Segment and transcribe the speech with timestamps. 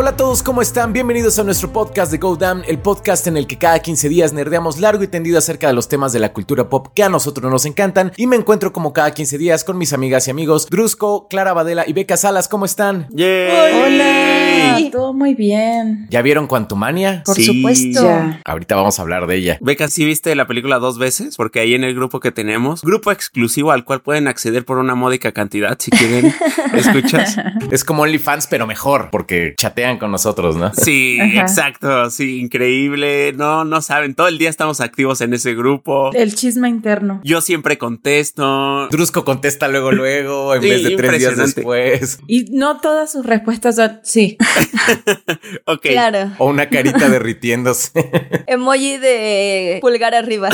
[0.00, 0.92] Hola a todos, ¿cómo están?
[0.92, 4.32] Bienvenidos a nuestro podcast de Go Damn, el podcast en el que cada 15 días
[4.32, 7.50] nerdeamos largo y tendido acerca de los temas de la cultura pop que a nosotros
[7.50, 8.12] nos encantan.
[8.16, 11.82] Y me encuentro como cada 15 días con mis amigas y amigos Drusco, Clara Badela
[11.84, 12.46] y Beca Salas.
[12.46, 13.08] ¿Cómo están?
[13.12, 16.06] Hola, todo muy bien.
[16.10, 17.24] ¿Ya vieron Quantumania?
[17.26, 18.04] Por supuesto.
[18.04, 18.40] Ya.
[18.44, 19.58] Ahorita vamos a hablar de ella.
[19.60, 21.36] Beca, ¿sí viste la película dos veces?
[21.36, 24.94] Porque ahí en el grupo que tenemos, grupo exclusivo al cual pueden acceder por una
[24.94, 26.32] módica cantidad si quieren.
[26.72, 27.36] ¿Escuchas?
[27.72, 30.72] Es como OnlyFans, pero mejor, porque chatean con nosotros, ¿no?
[30.74, 31.40] Sí, Ajá.
[31.42, 32.10] exacto.
[32.10, 33.32] Sí, increíble.
[33.32, 34.14] No, no saben.
[34.14, 36.10] Todo el día estamos activos en ese grupo.
[36.12, 37.20] El chisme interno.
[37.24, 38.88] Yo siempre contesto.
[38.90, 42.18] Drusco contesta luego, luego, en Sí, vez de tres días después.
[42.26, 44.36] Y no todas sus respuestas son sí.
[45.64, 45.82] Ok.
[45.82, 46.32] Claro.
[46.38, 48.10] O una carita derritiéndose.
[48.46, 50.48] Emoji de pulgar arriba.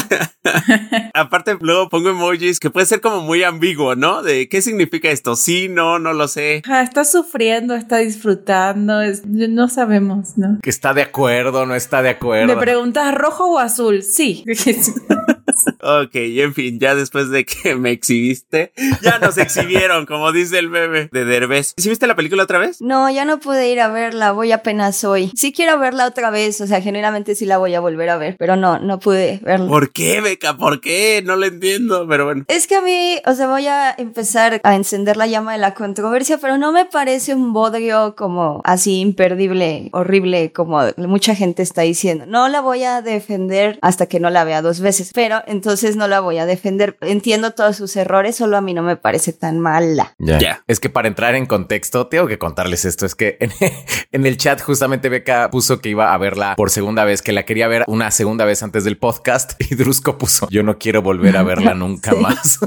[1.15, 4.23] Aparte, luego pongo emojis que puede ser como muy ambiguo, ¿no?
[4.23, 5.37] De qué significa esto.
[5.37, 6.63] Sí, no, no lo sé.
[6.83, 10.59] Está sufriendo, está disfrutando, es- no sabemos, ¿no?
[10.63, 12.55] que está de acuerdo, no está de acuerdo.
[12.55, 14.45] Me preguntas rojo o azul, sí.
[15.81, 20.59] Ok, y en fin, ya después de que me exhibiste, ya nos exhibieron, como dice
[20.59, 21.75] el bebé de Derbez.
[21.77, 22.81] ¿Sí viste la película otra vez?
[22.81, 25.31] No, ya no pude ir a verla, voy apenas hoy.
[25.35, 28.37] Sí quiero verla otra vez, o sea, genuinamente sí la voy a volver a ver,
[28.39, 29.69] pero no, no pude verla.
[29.69, 30.57] ¿Por qué, Beca?
[30.57, 31.23] ¿Por qué?
[31.25, 32.45] No lo entiendo, pero bueno.
[32.49, 35.75] Es que a mí, o sea, voy a empezar a encender la llama de la
[35.75, 41.83] controversia, pero no me parece un bodrio como así imperdible, horrible, como mucha gente está
[41.83, 42.27] diciendo.
[42.27, 46.09] No la voy a defender hasta que no la vea dos veces, pero entonces no
[46.09, 46.97] la voy a defender.
[47.01, 50.15] Entiendo todos sus errores, solo a mí no me parece tan mala.
[50.19, 50.63] Ya.
[50.67, 53.07] Es que para entrar en contexto, tengo que contarles esto.
[53.07, 53.51] Es que en,
[54.13, 57.45] en el chat justamente Beca puso que iba a verla por segunda vez, que la
[57.45, 61.37] quería ver una segunda vez antes del podcast y Drusco puso yo no quiero volver
[61.37, 62.17] a verla nunca Sí.
[62.21, 62.59] más.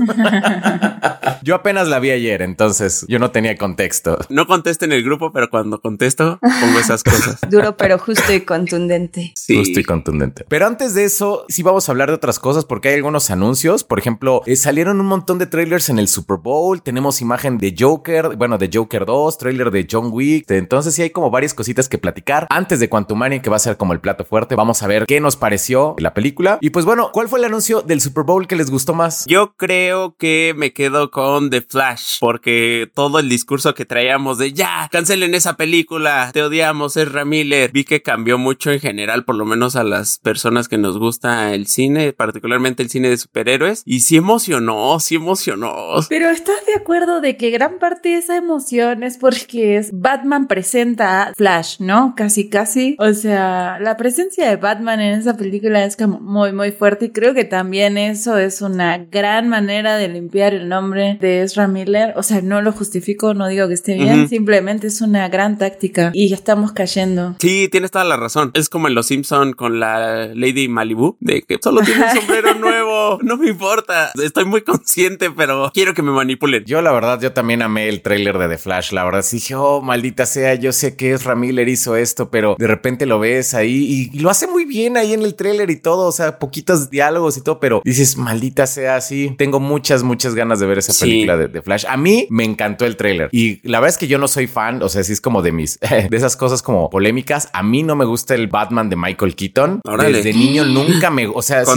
[1.44, 4.18] yo apenas la vi ayer, entonces yo no tenía contexto.
[4.30, 7.40] No contesto en el grupo, pero cuando contesto, pongo esas cosas.
[7.50, 9.34] Duro, pero justo y contundente.
[9.36, 9.58] Sí.
[9.58, 10.46] Justo y contundente.
[10.50, 13.84] Pero antes de eso, sí vamos a hablar de otras cosas porque hay algunos anuncios.
[13.84, 16.82] Por ejemplo, eh, salieron un montón de trailers en el Super Bowl.
[16.82, 20.50] Tenemos imagen de Joker, bueno, de Joker 2, trailer de John Wick.
[20.52, 22.48] Entonces sí hay como varias cositas que platicar.
[22.50, 25.20] Antes de Quantumania, que va a ser como el plato fuerte, vamos a ver qué
[25.20, 26.58] nos pareció la película.
[26.62, 29.26] Y pues bueno, ¿cuál fue el anuncio del Super Bowl que les gustó más?
[29.28, 34.54] Yo creo que me quedo con The Flash, porque todo el discurso que traíamos de
[34.54, 39.36] ya, cancelen esa película, te odiamos, es Miller, vi que cambió mucho en general, por
[39.36, 43.84] lo menos a las personas que nos gusta el cine, particularmente el cine de superhéroes,
[43.86, 45.74] y sí emocionó, sí emocionó.
[46.10, 50.48] Pero ¿estás de acuerdo de que gran parte de esa emoción es porque es Batman
[50.48, 52.14] presenta a Flash, ¿no?
[52.16, 52.96] Casi, casi.
[53.00, 57.10] O sea, la presencia de Batman en esa película es como muy, muy fuerte y
[57.10, 62.14] creo que también eso es una gran manera de limpiar el nombre de Ezra Miller.
[62.16, 66.12] O sea, no lo justifico, no digo que esté bien, simplemente es una gran táctica
[66.14, 67.36] y ya estamos cayendo.
[67.40, 68.52] Sí, tienes toda la razón.
[68.54, 72.37] Es como en Los Simpson con la Lady Malibu, de que solo tiene un sombrero
[72.60, 74.12] nuevo, no me importa.
[74.22, 76.64] Estoy muy consciente, pero quiero que me manipulen.
[76.66, 78.92] Yo la verdad, yo también amé el tráiler de The Flash.
[78.92, 82.56] La verdad, sí dije, oh, maldita sea, yo sé que Ezra Miller hizo esto, pero
[82.58, 85.70] de repente lo ves ahí y, y lo hace muy bien ahí en el tráiler
[85.70, 89.34] y todo, o sea, poquitos diálogos y todo, pero dices, maldita sea, sí.
[89.38, 91.02] Tengo muchas, muchas ganas de ver esa Sí.
[91.06, 91.86] película de, de Flash.
[91.88, 94.82] A mí me encantó el tráiler y la verdad es que yo no soy fan,
[94.82, 97.50] o sea, sí es como de mis, de esas cosas como polémicas.
[97.54, 99.82] A mí no me gusta el Batman de Michael Keaton.
[99.86, 100.18] Órale.
[100.18, 101.72] Desde niño nunca me, o sea, sí-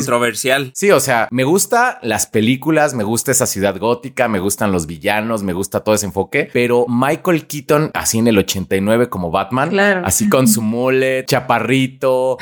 [0.74, 4.86] Sí, o sea, me gusta las películas, me gusta esa ciudad gótica, me gustan los
[4.86, 9.70] villanos, me gusta todo ese enfoque, pero Michael Keaton, así en el 89 como Batman,
[9.70, 10.02] Claro.
[10.04, 12.38] así con su mullet, chaparrito,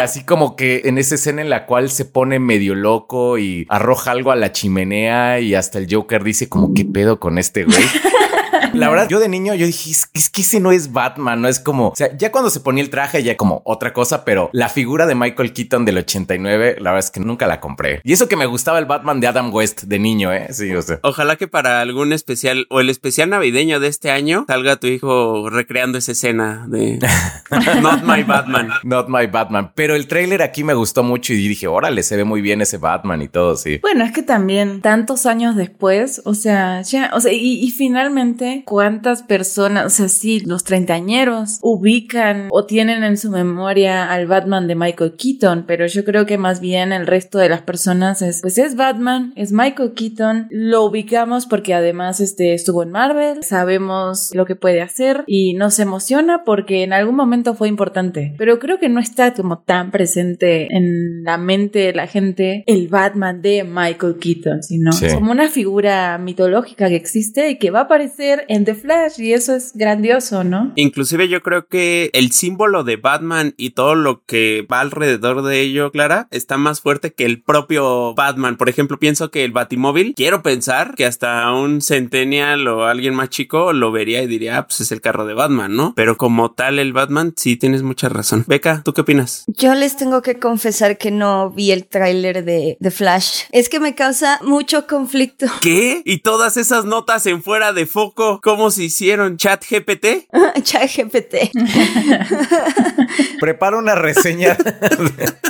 [0.00, 4.10] así como que en esa escena en la cual se pone medio loco y arroja
[4.10, 7.76] algo a la chimenea y hasta el Joker dice como qué pedo con este güey.
[8.74, 11.48] La verdad, yo de niño yo dije, es, es que ese no es Batman, no
[11.48, 14.50] es como, o sea, ya cuando se ponía el traje ya como otra cosa, pero
[14.52, 18.00] la figura de Michael Keaton del 89, la verdad es que nunca la compré.
[18.04, 20.48] Y eso que me gustaba el Batman de Adam West de niño, ¿eh?
[20.50, 20.98] Sí, o sea.
[21.02, 25.48] Ojalá que para algún especial o el especial navideño de este año salga tu hijo
[25.50, 26.98] recreando esa escena de
[27.82, 28.70] Not My Batman.
[28.82, 29.72] Not my Batman.
[29.74, 32.78] Pero el tráiler aquí me gustó mucho y dije, órale, se ve muy bien ese
[32.78, 33.78] Batman y todo, sí.
[33.78, 38.63] Bueno, es que también tantos años después, o sea, ya, o sea, y, y finalmente,
[38.64, 44.66] cuántas personas, o sea, sí, los treintañeros ubican o tienen en su memoria al Batman
[44.66, 48.40] de Michael Keaton, pero yo creo que más bien el resto de las personas es,
[48.40, 54.30] pues es Batman, es Michael Keaton, lo ubicamos porque además este estuvo en Marvel, sabemos
[54.34, 58.78] lo que puede hacer y nos emociona porque en algún momento fue importante, pero creo
[58.78, 63.64] que no está como tan presente en la mente de la gente el Batman de
[63.64, 65.06] Michael Keaton, sino Sí.
[65.12, 69.32] como una figura mitológica que existe y que va a aparecer en The Flash y
[69.32, 70.72] eso es grandioso, ¿no?
[70.76, 75.60] Inclusive yo creo que el símbolo de Batman y todo lo que va alrededor de
[75.60, 78.56] ello, Clara, está más fuerte que el propio Batman.
[78.56, 83.30] Por ejemplo, pienso que el Batimóvil, quiero pensar que hasta un Centennial o alguien más
[83.30, 85.94] chico lo vería y diría, ah, pues es el carro de Batman, ¿no?
[85.96, 88.44] Pero como tal el Batman, sí tienes mucha razón.
[88.46, 89.44] Beca, ¿tú qué opinas?
[89.46, 93.44] Yo les tengo que confesar que no vi el tráiler de, de Flash.
[93.52, 95.46] Es que me causa mucho conflicto.
[95.60, 96.02] ¿Qué?
[96.04, 98.40] ¿Y todas esas notas en fuera de foco?
[98.44, 99.38] ¿Cómo se hicieron?
[99.38, 100.28] ¿Chat GPT?
[100.62, 101.50] ChatGPT.
[103.40, 104.56] Prepara una reseña.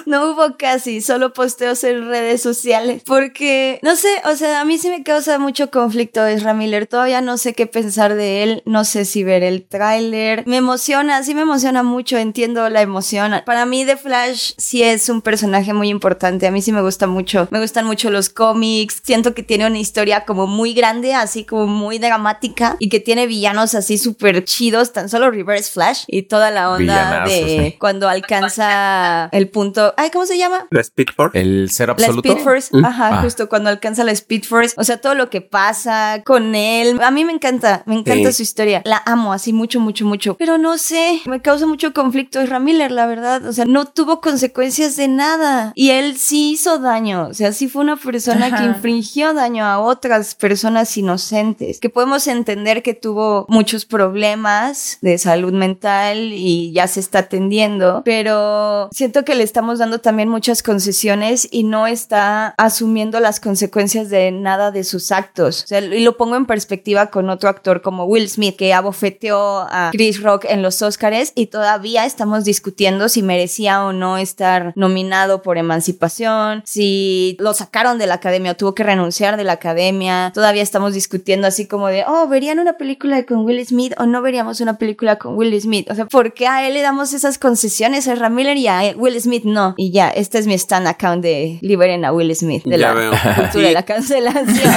[0.07, 3.03] No hubo casi, solo posteos en redes sociales.
[3.07, 6.87] Porque, no sé, o sea, a mí sí me causa mucho conflicto Ezra Miller.
[6.87, 8.63] Todavía no sé qué pensar de él.
[8.67, 10.45] No sé si ver el tráiler.
[10.47, 12.19] Me emociona, sí me emociona mucho.
[12.19, 13.33] Entiendo la emoción.
[13.47, 16.47] Para mí, The Flash sí es un personaje muy importante.
[16.47, 17.49] A mí sí me gusta mucho.
[17.51, 19.01] Me gustan mucho los cómics.
[19.03, 22.74] Siento que tiene una historia como muy grande, así como muy dramática.
[22.79, 24.93] Y que tiene villanos así súper chidos.
[24.93, 27.77] Tan solo Reverse Flash y toda la onda Villanazos, de sí.
[27.79, 29.95] cuando alcanza el punto.
[29.97, 30.67] Ay, ¿cómo se llama?
[30.71, 31.41] ¿La Speed Force?
[31.41, 32.29] El ser La absoluto.
[32.29, 32.85] Speed Force, Mm.
[32.85, 33.23] ajá, Ah.
[33.23, 37.11] justo cuando alcanza la Speed Force, o sea, todo lo que pasa con él, a
[37.11, 38.37] mí me encanta, me encanta Sí.
[38.39, 42.41] su historia, la amo así mucho, mucho, mucho, pero no sé, me causa mucho conflicto
[42.41, 46.79] Ezra Miller, la verdad, o sea, no tuvo consecuencias de nada y él sí hizo
[46.79, 51.91] daño, o sea, sí fue una persona que infringió daño a otras personas inocentes, que
[51.91, 58.89] podemos entender que tuvo muchos problemas de salud mental y ya se está atendiendo, pero
[58.93, 64.31] siento que le estamos dando también muchas concesiones y no está asumiendo las consecuencias de
[64.33, 65.65] nada de sus actos.
[65.65, 69.61] O sea, y lo pongo en perspectiva con otro actor como Will Smith, que abofeteó
[69.61, 74.73] a Chris Rock en los Oscars y todavía estamos discutiendo si merecía o no estar
[74.77, 79.53] nominado por emancipación, si lo sacaron de la academia o tuvo que renunciar de la
[79.53, 80.33] academia.
[80.35, 84.23] Todavía estamos discutiendo así como de, oh, ¿verían una película con Will Smith o no
[84.23, 85.91] veríamos una película con Will Smith?
[85.91, 88.95] O sea, ¿por qué a él le damos esas concesiones a Ezra Miller y a
[88.97, 89.75] Will Smith no?
[89.77, 92.95] Y ya, este es mi stand account de liberen a Will Smith, de Ya la
[92.95, 93.13] veo.
[93.37, 94.73] cultura de la cancelación.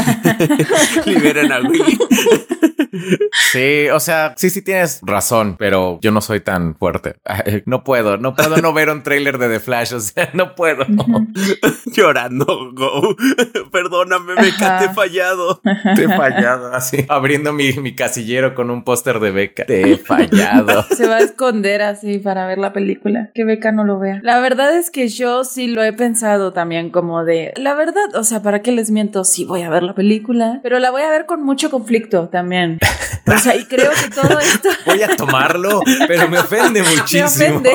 [1.06, 1.98] Liberan a Willy.
[3.52, 7.16] Sí, o sea, sí, sí tienes razón, pero yo no soy tan fuerte.
[7.66, 10.84] No puedo, no puedo no ver un tráiler de The Flash, o sea, no puedo.
[11.94, 13.16] Llorando, go.
[13.72, 14.94] Perdóname, Beca, te he Ajá.
[14.94, 15.62] fallado.
[15.96, 19.66] Te he fallado, así, abriendo mi, mi casillero con un póster de beca.
[19.66, 20.84] Te he fallado.
[20.96, 23.32] Se va a esconder así para ver la película.
[23.34, 24.20] Que Beca no lo vea.
[24.24, 27.54] La verdad es que yo sí lo he pensado también como de...
[27.58, 29.24] La verdad, o sea, ¿para qué les miento?
[29.24, 32.80] Sí voy a ver la película, pero la voy a ver con mucho conflicto también.
[33.26, 37.26] O sea, y creo que todo esto Voy a tomarlo, pero me ofende me muchísimo.
[37.26, 37.72] ofende.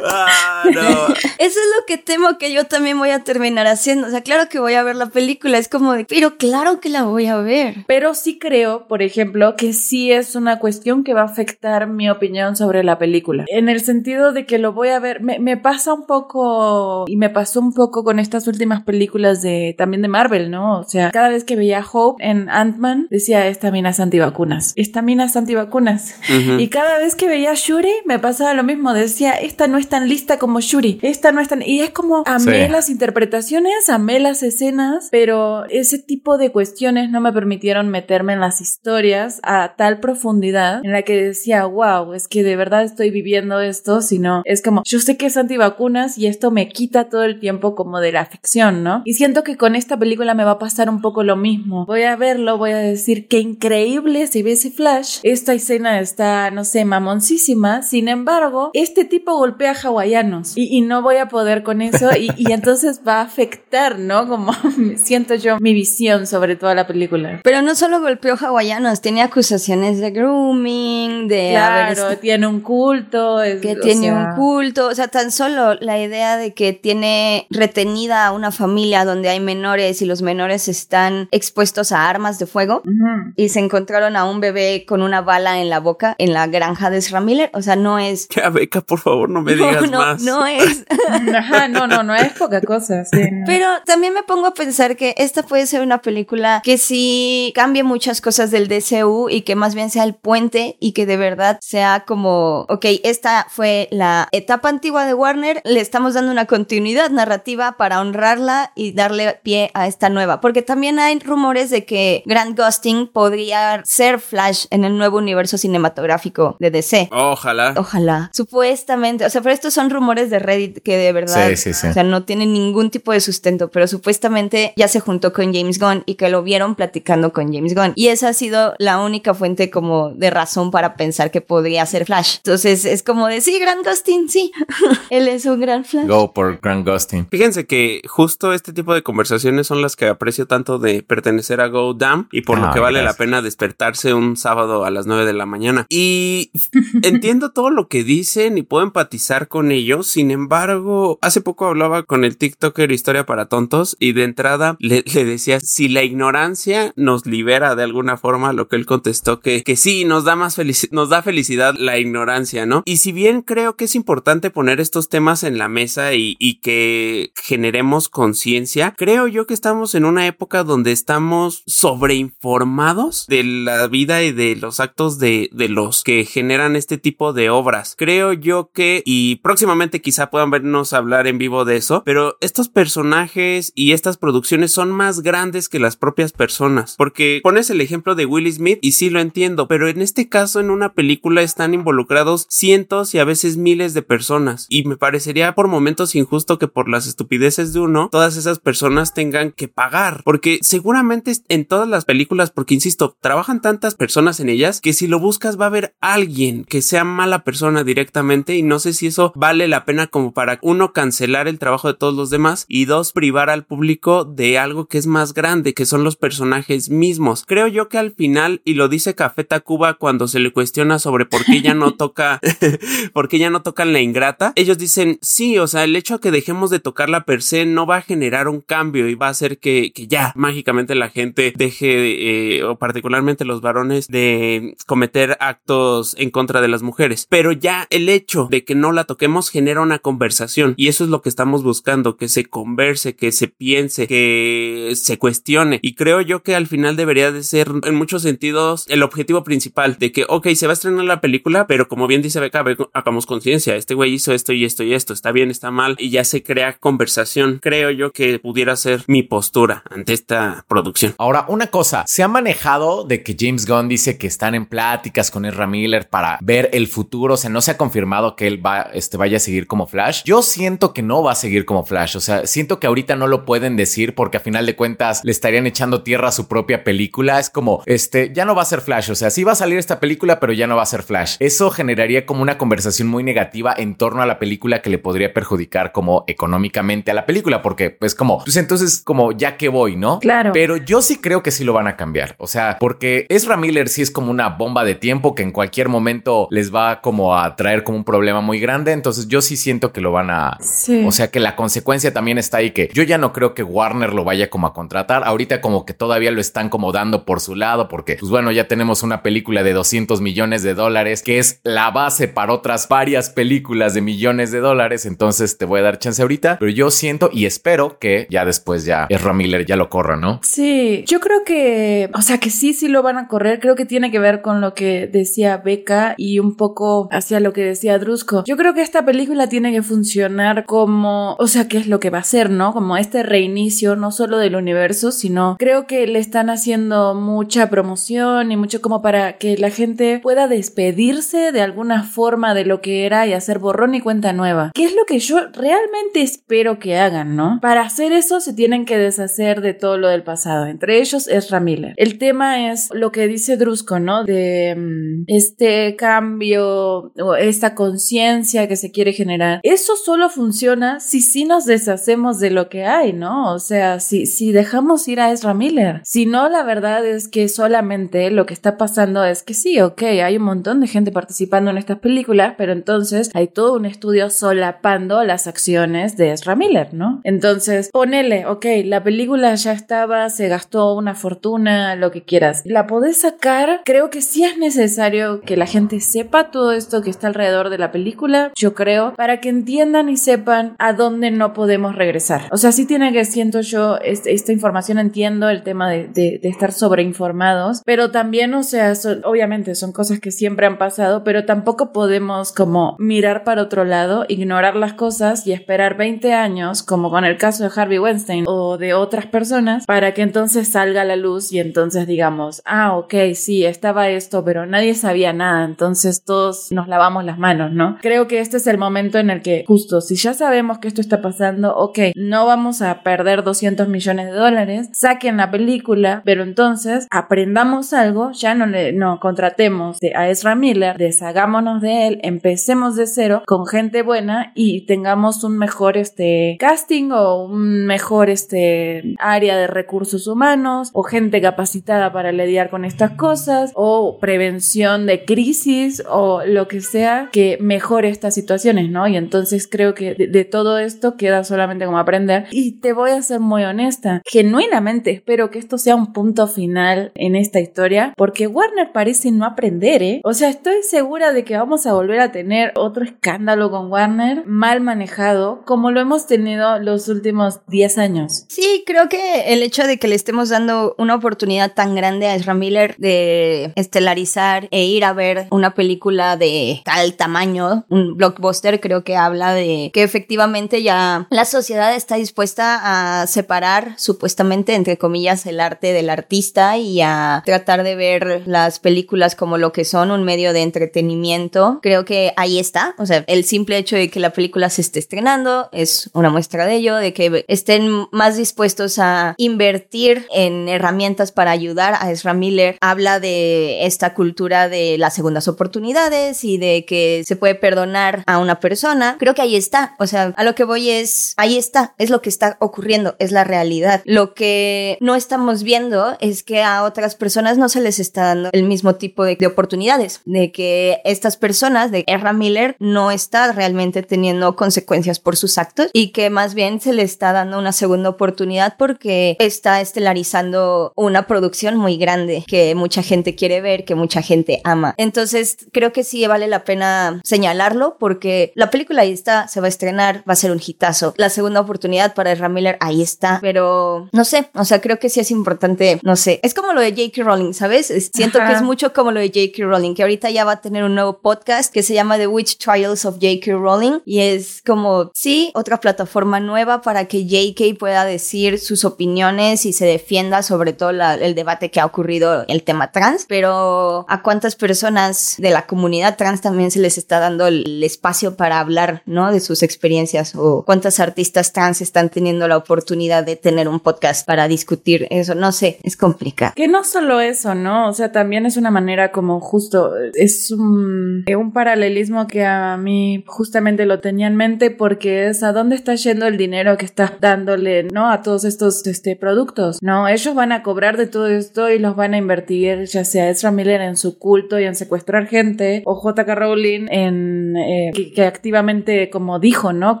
[0.10, 0.80] Ah, no.
[1.38, 4.06] Eso es lo que temo que yo también voy a terminar haciendo.
[4.06, 6.88] O sea, claro que voy a ver la película, es como de, pero claro que
[6.88, 7.84] la voy a ver.
[7.86, 12.10] Pero sí creo, por ejemplo, que sí es una cuestión que va a afectar mi
[12.10, 13.44] opinión sobre la película.
[13.48, 17.16] En el sentido de que lo voy a ver, me, me pasa un poco, y
[17.16, 20.80] me pasó un poco con estas últimas películas de también de Marvel, ¿no?
[20.80, 25.02] O sea, cada vez que veía Hope en Ant-Man, decía, esta mina es antivacunas, esta
[25.02, 26.14] mina es antivacunas.
[26.28, 26.58] Ujú.
[26.58, 30.08] Y cada vez que veía Shuri, me pasaba lo mismo, decía, esta no es tan
[30.08, 31.60] lista como Shuri, esta no es tan...
[31.62, 32.72] Y es como, amé Sí.
[32.72, 38.40] las interpretaciones, amé las escenas, pero ese tipo de cuestiones no me permitieron meterme en
[38.40, 43.10] las historias a tal profundidad en la que decía, wow, es que de verdad estoy
[43.10, 47.24] viviendo esto, sino es como, yo sé que es antivacunas y esto me quita todo
[47.24, 49.02] el tiempo como de la ficción, ¿no?
[49.04, 51.86] Y siento que con esta película me va a pasar un poco lo mismo.
[51.86, 55.18] Voy a verlo, voy a decir que increíble si ve ese flash.
[55.24, 57.82] Esta escena está, no sé, mamoncísima.
[57.82, 62.30] Sin embargo, este tipo golpea hawaianos y, y no voy a poder con eso y,
[62.36, 64.28] y entonces va a afectar, ¿no?
[64.28, 64.52] Como
[64.96, 67.40] siento yo mi visión sobre toda la película.
[67.44, 73.42] Pero no solo golpeó hawaianos, tenía acusaciones de grooming, de Claro, tiene un culto.
[73.42, 77.46] es- que tiene sea, un culto, o sea, tan solo la idea de que tiene
[77.50, 82.46] retenida a una familia donde hay menores y los menores están expuestos a armas de
[82.46, 83.32] fuego ujú.
[83.36, 86.90] y se encontraron a un bebé con una bala en la boca en la granja
[86.90, 89.90] de Ezra Miller, o sea, no es Ya, Beca, por favor, no me no digas
[89.90, 90.22] no, más.
[90.22, 90.84] no es.
[91.34, 93.04] Ajá, no, no, no es poca cosa.
[93.04, 93.44] sí, no.
[93.46, 97.82] Pero también me pongo a pensar que esta puede ser una película que sí cambie
[97.82, 101.58] muchas cosas del DCU y que más bien sea el puente y que de verdad
[101.60, 107.10] sea como, ok, esta fue la etapa antigua de Warner, le estamos dando una continuidad
[107.10, 110.40] narrativa para honrarla y darle pie a esta nueva.
[110.40, 115.58] Porque también hay rumores de que Grant Gustin podría ser Flash en el nuevo universo
[115.58, 117.08] cinematográfico de DC.
[117.12, 117.74] Ojalá.
[117.76, 118.30] Ojalá.
[118.32, 121.86] Supuestamente, o sea, pero estos son rumores de Reddit que de verdad, Sí, sí, sí.
[121.88, 125.78] o sea, no tienen ningún tipo de sustento, pero supuestamente ya se juntó con James
[125.78, 127.92] Gunn y que lo vieron platicando con James Gunn.
[127.94, 132.06] Y esa ha sido la única fuente como de razón para pensar que podría ser
[132.06, 132.36] Flash.
[132.38, 134.52] Entonces es como de, sí, Grant Gustin, sí.
[135.10, 136.06] Él es un gran Flash.
[136.06, 137.26] Go por Grant Gustin.
[137.30, 141.68] Fíjense que justo este tipo de conversaciones son las que aprecio tanto de pertenecer a
[141.68, 143.18] Go Damn y por Ah, lo que vale gracias.
[143.18, 145.86] la pena despertarse un sábado a las 9 de la mañana.
[145.88, 146.50] Y
[147.02, 150.06] entiendo todo lo que dicen y puedo empatizar con ellos.
[150.06, 155.02] Sin embargo, hace poco hablaba con el TikToker Historia para Tontos y de entrada le,
[155.14, 159.62] le decía si la ignorancia nos libera de alguna forma, lo que él contestó que,
[159.62, 162.82] que sí, nos da más felicidad, nos da felicidad la ignorancia, ¿no?
[162.84, 166.60] Y si bien creo que es importante poner estos temas en la mesa y, y
[166.60, 173.86] que generemos conciencia, creo yo que estamos en una época donde estamos sobreinformados de la
[173.88, 177.94] vida y de los actos de, de los que generan este tipo de obras.
[177.96, 182.68] Creo yo que, y próximamente quizá puedan vernos hablar en vivo de eso, pero estos
[182.68, 186.94] personajes y estas producciones son más grandes que las propias personas.
[186.96, 190.60] Porque pones el ejemplo de Will Smith y sí lo entiendo, pero en este caso
[190.60, 194.66] en una película están involucrados cientos y a veces miles de personas.
[194.68, 199.14] Y me parecería por momentos injusto que por las estupideces de uno, todas esas personas
[199.14, 200.22] tengan que pagar.
[200.24, 205.06] Porque seguramente en todas las películas, porque insisto, trabajan tantas personas en ellas que si
[205.06, 209.06] lo buscas va a haber alguien que sea mala persona directamente y no sé si
[209.06, 212.84] eso vale la pena como para uno cancelar el trabajo de todos los demás y
[212.84, 217.44] dos privar al público de algo que es más grande, que son los personajes mismos.
[217.46, 221.26] Creo yo que al final, y lo dice Café Tacuba cuando se le cuestiona sobre
[221.26, 222.40] por qué ya no toca,
[223.12, 226.20] por qué ya no tocan la ingrata, ellos dicen, sí, o sea, el hecho de
[226.20, 229.30] que dejemos de tocarla per se no va a generar un cambio y va a
[229.30, 235.36] hacer que, que ya mágicamente la gente deje, eh, o particularmente los varones, de cometer
[235.40, 237.26] actos en contra de las mujeres.
[237.28, 239.17] Pero ya el hecho de que no la toquemos
[239.50, 243.48] genera una conversación y eso es lo que estamos buscando, que se converse, que se
[243.48, 245.78] piense, que se cuestione.
[245.82, 249.96] Y creo yo que al final debería de ser en muchos sentidos el objetivo principal
[249.98, 253.26] de que, ok, se va a estrenar la película, pero como bien dice Beca, hagamos
[253.26, 256.24] conciencia, este güey hizo esto y esto y esto, está bien, está mal y ya
[256.24, 257.58] se crea conversación.
[257.62, 261.14] Creo yo que pudiera ser mi postura ante esta producción.
[261.18, 265.30] Ahora, una cosa, se ha manejado de que James Gunn dice que están en pláticas
[265.30, 268.64] con Ezra Miller para ver el futuro, o sea, no se ha confirmado que él
[268.64, 270.22] va, este, vaya a seguir como Flash.
[270.26, 273.26] Yo siento que no va a seguir como Flash, o sea, siento que ahorita no
[273.26, 276.84] lo pueden decir porque a final de cuentas le estarían echando tierra a su propia
[276.84, 277.40] película.
[277.40, 279.78] Es como, este, ya no va a ser Flash, o sea, sí va a salir
[279.78, 281.36] esta película, pero ya no va a ser Flash.
[281.40, 285.32] Eso generaría como una conversación muy negativa en torno a la película que le podría
[285.32, 289.96] perjudicar como económicamente a la película, porque pues como, pues entonces como ya que voy,
[289.96, 290.18] ¿no?
[290.18, 290.50] Claro.
[290.52, 292.34] Pero yo sí creo que sí lo van a cambiar.
[292.36, 295.88] O sea, porque Ezra Miller sí es como una bomba de tiempo que en cualquier
[295.88, 298.97] momento les va como a traer como un problema muy grande.
[298.98, 300.58] Entonces yo sí siento que lo van a...
[300.60, 301.04] Sí.
[301.06, 304.12] O sea que la consecuencia también está ahí que yo ya no creo que Warner
[304.12, 305.24] lo vaya como a contratar.
[305.24, 308.68] Ahorita como que todavía lo están como dando por su lado porque pues bueno, ya
[308.68, 313.30] tenemos una película de 200 millones de dólares que es la base para otras varias
[313.30, 315.06] películas de millones de dólares.
[315.06, 318.84] Entonces te voy a dar chance ahorita, pero yo siento y espero que ya después
[318.84, 320.40] ya Ezra Miller ya lo corra, ¿no?
[320.42, 323.60] Sí, yo creo que, o sea, que sí, sí lo van a correr.
[323.60, 327.52] Creo que tiene que ver con lo que decía Beca y un poco hacia lo
[327.52, 328.44] que decía Drusco.
[328.44, 332.10] Yo creo que esta película tiene que funcionar como, o sea, qué es lo que
[332.10, 332.72] va a ser, ¿no?
[332.72, 338.52] Como este reinicio, no solo del universo, sino creo que le están haciendo mucha promoción
[338.52, 343.04] y mucho como para que la gente pueda despedirse de alguna forma de lo que
[343.06, 344.70] era y hacer borrón y cuenta nueva.
[344.74, 347.58] ¿Qué es lo que yo realmente espero que hagan, no?
[347.60, 351.48] Para hacer eso se tienen que deshacer de todo lo del pasado, entre ellos es
[351.60, 351.94] Miller.
[351.96, 354.24] El tema es lo que dice Drusco, ¿no?
[354.24, 359.60] De mm, este cambio o esta conciencia que se quiere generar.
[359.62, 363.52] Eso solo funciona si sí nos deshacemos de lo que hay, ¿no?
[363.52, 366.00] O sea, si, si dejamos ir a Ezra Miller.
[366.04, 370.02] Si no, la verdad es que solamente lo que está pasando es que sí, ok,
[370.02, 374.30] hay un montón de gente participando en estas películas, pero entonces hay todo un estudio
[374.30, 377.20] solapando las acciones de Ezra Miller, ¿no?
[377.24, 382.62] Entonces, ponele, ok, la película ya estaba, se gastó una fortuna, lo que quieras.
[382.64, 387.10] La podés sacar, creo que sí es necesario que la gente sepa todo esto que
[387.10, 388.52] está alrededor de la película.
[388.58, 392.42] Yo creo, para que entiendan y sepan a dónde no podemos regresar.
[392.50, 396.72] O sea, sí tiene que, siento yo, esta información entiendo el tema de, de, estar
[396.72, 398.92] sobreinformados, pero también, o sea,
[399.24, 404.24] obviamente son cosas que siempre han pasado, pero tampoco podemos como mirar para otro lado,
[404.28, 408.76] ignorar las cosas y esperar 20 años, como con el caso de Harvey Weinstein o
[408.78, 413.14] de otras personas, para que entonces salga a la luz y entonces digamos, ah, ok,
[413.34, 417.98] sí, estaba esto, pero nadie sabía nada, entonces todos nos lavamos las manos, ¿no?
[418.00, 421.02] Creo que este es el momento en el que justo, si ya sabemos que esto
[421.02, 426.44] está pasando, ok, no vamos a perder 200 millones de dólares, saquen la película, pero
[426.44, 432.96] entonces aprendamos algo, ya no le, no contratemos a Ezra Miller, deshagámonos de él, empecemos
[432.96, 439.14] de cero con gente buena y tengamos un mejor este casting o un mejor este
[439.18, 445.26] área de recursos humanos o gente capacitada para lidiar con estas cosas o prevención de
[445.26, 449.06] crisis o lo que sea que mejore estas situaciones, ¿no?
[449.08, 453.22] Y entonces creo que de, todo esto queda solamente como aprender y te voy a
[453.22, 458.46] ser muy honesta, genuinamente espero que esto sea un punto final en esta historia porque
[458.46, 460.20] Warner parece no aprender, ¿eh?
[460.24, 464.46] O sea, estoy segura de que vamos a volver a tener otro escándalo con Warner
[464.46, 468.44] mal manejado como lo hemos tenido los últimos 10 años.
[468.48, 472.34] Sí, creo que el hecho de que le estemos dando una oportunidad tan grande a
[472.34, 478.80] Ezra Miller de estelarizar e ir a ver una película de tal tamaño, un blockbuster,
[478.80, 484.98] creo que habla de que efectivamente ya la sociedad está dispuesta a separar supuestamente entre
[484.98, 489.84] comillas el arte del artista y a tratar de ver las películas como lo que
[489.84, 491.80] son un medio de entretenimiento.
[491.82, 494.98] Creo que ahí está, o sea, el simple hecho de que la película se esté
[494.98, 501.32] estrenando es una muestra de ello, de que estén más dispuestos a invertir en herramientas
[501.32, 502.76] para ayudar a Ezra Miller.
[502.80, 508.38] Habla de esta cultura de las segundas oportunidades y de que se puede perdonar a
[508.38, 509.16] una persona.
[509.18, 512.22] Creo que ahí está, o sea, a lo que voy es, ahí está, es lo
[512.22, 514.02] que está ocurriendo, es la realidad.
[514.04, 518.50] Lo que no estamos viendo es que a otras personas no se les está dando
[518.52, 524.02] el mismo tipo de, oportunidades, de que estas personas, de Ezra Miller, no está realmente
[524.02, 528.10] teniendo consecuencias por sus actos y que más bien se le está dando una segunda
[528.10, 534.22] oportunidad porque está estelarizando una producción muy grande que mucha gente quiere ver, que mucha
[534.22, 534.94] gente ama.
[534.96, 539.66] Entonces, creo que sí vale la pena señalarlo porque la película ahí está, se va
[539.66, 541.12] a estrenar, va a ser un hitazo.
[541.18, 545.10] La segunda oportunidad para Ezra Miller ahí está, pero no sé, o sea, creo que
[545.10, 547.22] sí es importante, no sé, es como lo de J.K.
[547.22, 547.88] Rowling, ¿sabes?
[548.14, 549.62] Siento que es mucho como lo de J.K.
[549.62, 552.56] Rowling, que ahorita ya va a tener un nuevo podcast que se llama The Witch
[552.56, 553.52] Trials of J.K.
[553.52, 557.78] Rowling y es como, sí, otra plataforma nueva para que J.K.
[557.78, 562.62] pueda decir sus opiniones y se defienda sobre todo el debate que ha ocurrido el
[562.62, 567.46] tema trans, pero a cuántas personas de la comunidad trans también se les está dando
[567.46, 569.32] el espacio para hablar, ¿no?
[569.32, 574.26] De sus experiencias o cuántas artistas trans están teniendo la oportunidad de tener un podcast
[574.26, 576.52] para discutir eso, no sé, es complicado.
[576.54, 577.88] Que no solo eso, ¿no?
[577.88, 583.24] O sea, también es una manera como justo, es un, un paralelismo que a mí
[583.26, 587.12] justamente lo tenía en mente porque es a dónde está yendo el dinero que estás
[587.20, 588.10] dándole, ¿no?
[588.10, 590.08] A todos estos este, productos, ¿no?
[590.08, 593.50] Ellos van a cobrar de todo esto y los van a invertir, ya sea Ezra
[593.50, 596.34] Miller en su culto y en secuestrar gente, o J.K.
[596.34, 597.77] Rowling en eh,
[598.14, 600.00] que, activamente, como dijo, ¿no?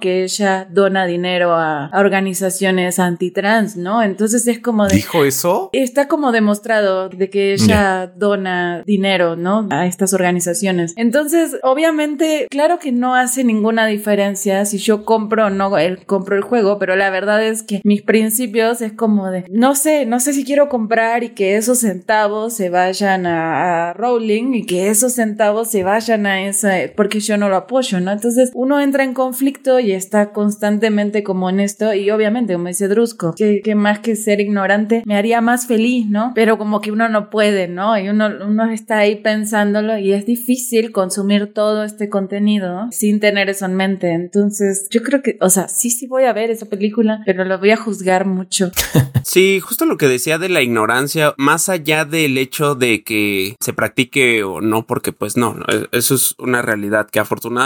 [0.00, 4.02] Que ella dona dinero a, organizaciones antitrans, ¿no?
[4.02, 5.70] Entonces es como de, ¿Dijo eso?
[5.72, 9.66] Está como demostrado de que ella dona dinero, ¿no?
[9.70, 10.94] A estas organizaciones.
[10.96, 16.36] Entonces, obviamente, claro que no hace ninguna diferencia si yo compro o no el, compro
[16.36, 20.20] el juego, pero la verdad es que mis principios es como de, no sé, no
[20.20, 25.14] sé si quiero comprar y que esos centavos se vayan a, Rowling y que esos
[25.14, 28.10] centavos se vayan a esa, porque yo no lo apoyo, ¿no?
[28.10, 32.88] Entonces uno entra en conflicto y está constantemente como en esto y obviamente, como dice
[32.88, 36.32] Drusco, que, más que ser ignorante me haría más feliz, ¿no?
[36.34, 37.98] Pero como que uno no puede, ¿no?
[37.98, 43.50] Y uno, uno está ahí pensándolo y es difícil consumir todo este contenido sin tener
[43.50, 44.12] eso en mente.
[44.12, 47.58] Entonces yo creo que, o sea, sí, sí voy a ver esa película, pero lo
[47.58, 48.70] voy a juzgar mucho.
[49.24, 53.74] sí, justo lo que decía de la ignorancia, más allá del hecho de que se
[53.74, 57.57] practique o no, porque pues no, e, eso es una realidad que afortunadamente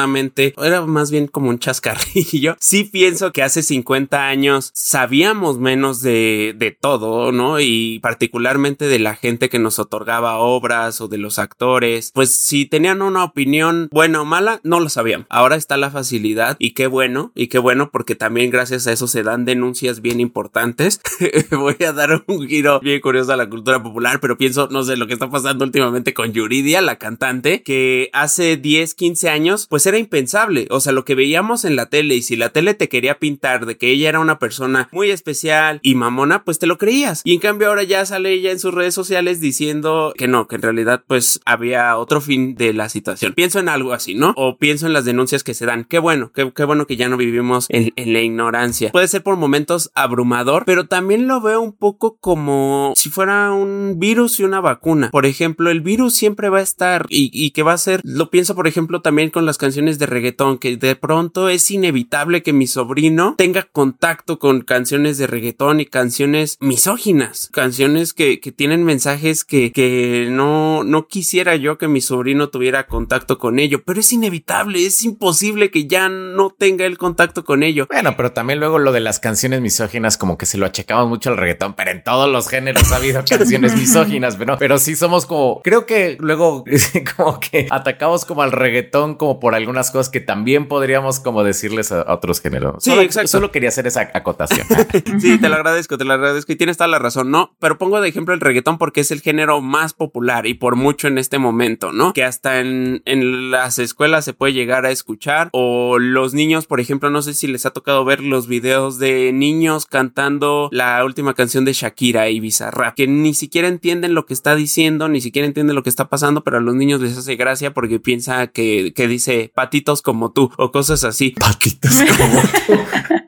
[0.59, 2.57] era más bien como un chascarrillo.
[2.63, 7.61] Sí pienso que hace 50 años sabíamos menos de, de todo, ¿no?
[7.61, 12.67] Y particularmente de la gente que nos otorgaba obras o de los actores, pues si
[12.67, 15.27] tenían una opinión buena o mala, no lo sabían.
[15.29, 19.07] Ahora está la facilidad y qué bueno, y qué bueno porque también gracias a eso
[19.07, 21.01] se dan denuncias bien importantes.
[21.51, 24.97] Voy a dar un giro bien curioso a la cultura popular, pero pienso, no sé,
[24.97, 29.82] lo que está pasando últimamente con Yuridia, la cantante, que hace 10, 15 años, pues
[29.83, 30.69] pues era impensable.
[30.71, 33.67] O sea, lo que veíamos en la tele y si la tele te quería pintar
[33.67, 37.21] de que ella era una persona muy especial y mamona, pues te lo creías.
[37.25, 40.55] Y en cambio ahora ya sale ella en sus redes sociales diciendo que no, que
[40.55, 43.33] en realidad pues había otro fin de la situación.
[43.33, 44.35] Pienso en algo así, ¿no?
[44.37, 45.83] O pienso en las denuncias que se dan.
[45.83, 48.93] Qué bueno, qué, bueno que ya no vivimos en, en la ignorancia.
[48.93, 53.97] Puede ser por momentos abrumador, pero también lo veo un poco como si fuera un
[53.99, 55.11] virus y una vacuna.
[55.11, 58.31] Por ejemplo, el virus siempre va a estar y, y que va a ser, lo
[58.31, 62.53] pienso por ejemplo también con las canciones de reggaetón, que de pronto es inevitable que
[62.53, 68.85] mi sobrino tenga contacto con canciones de reggaetón y canciones misóginas, canciones que, que tienen
[68.85, 74.01] mensajes que, que no, no quisiera yo que mi sobrino tuviera contacto con ello, pero
[74.01, 77.87] es inevitable, es imposible que ya no tenga el contacto con ello.
[77.91, 81.31] Bueno, pero también luego lo de las canciones misóginas, como que se lo achacamos mucho
[81.31, 85.25] al reggaetón, pero en todos los géneros ha habido canciones misóginas, pero, pero sí somos
[85.25, 86.65] como, creo que luego
[87.17, 91.93] como que atacamos como al reggaetón como por algunas cosas que también podríamos como decirles
[91.93, 92.83] a, otros géneros.
[92.83, 93.29] Sí, solo, exacto.
[93.29, 94.67] Solo quería hacer esa acotación.
[95.21, 97.55] sí, te lo agradezco, te lo agradezco y tienes toda la razón, ¿no?
[97.59, 101.09] Pero pongo de ejemplo el reggaetón porque es el género más popular y por mucho
[101.09, 102.13] en este momento, ¿no?
[102.13, 106.81] Que hasta en, en las escuelas se puede llegar a escuchar o los niños, por
[106.81, 111.35] ejemplo, no sé si les ha tocado ver los videos de niños cantando la última
[111.35, 115.47] canción de Shakira y Bizarrap, que ni siquiera entienden lo que está diciendo, ni siquiera
[115.47, 118.93] entienden lo que está pasando, pero a los niños les hace gracia porque piensa que,
[118.95, 121.31] que dice patitos como tú o cosas así.
[121.31, 122.83] Patitos como tú.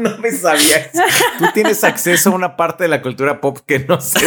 [0.00, 0.90] no me sabía
[1.38, 4.20] Tú tienes acceso a una parte de la cultura pop que no sé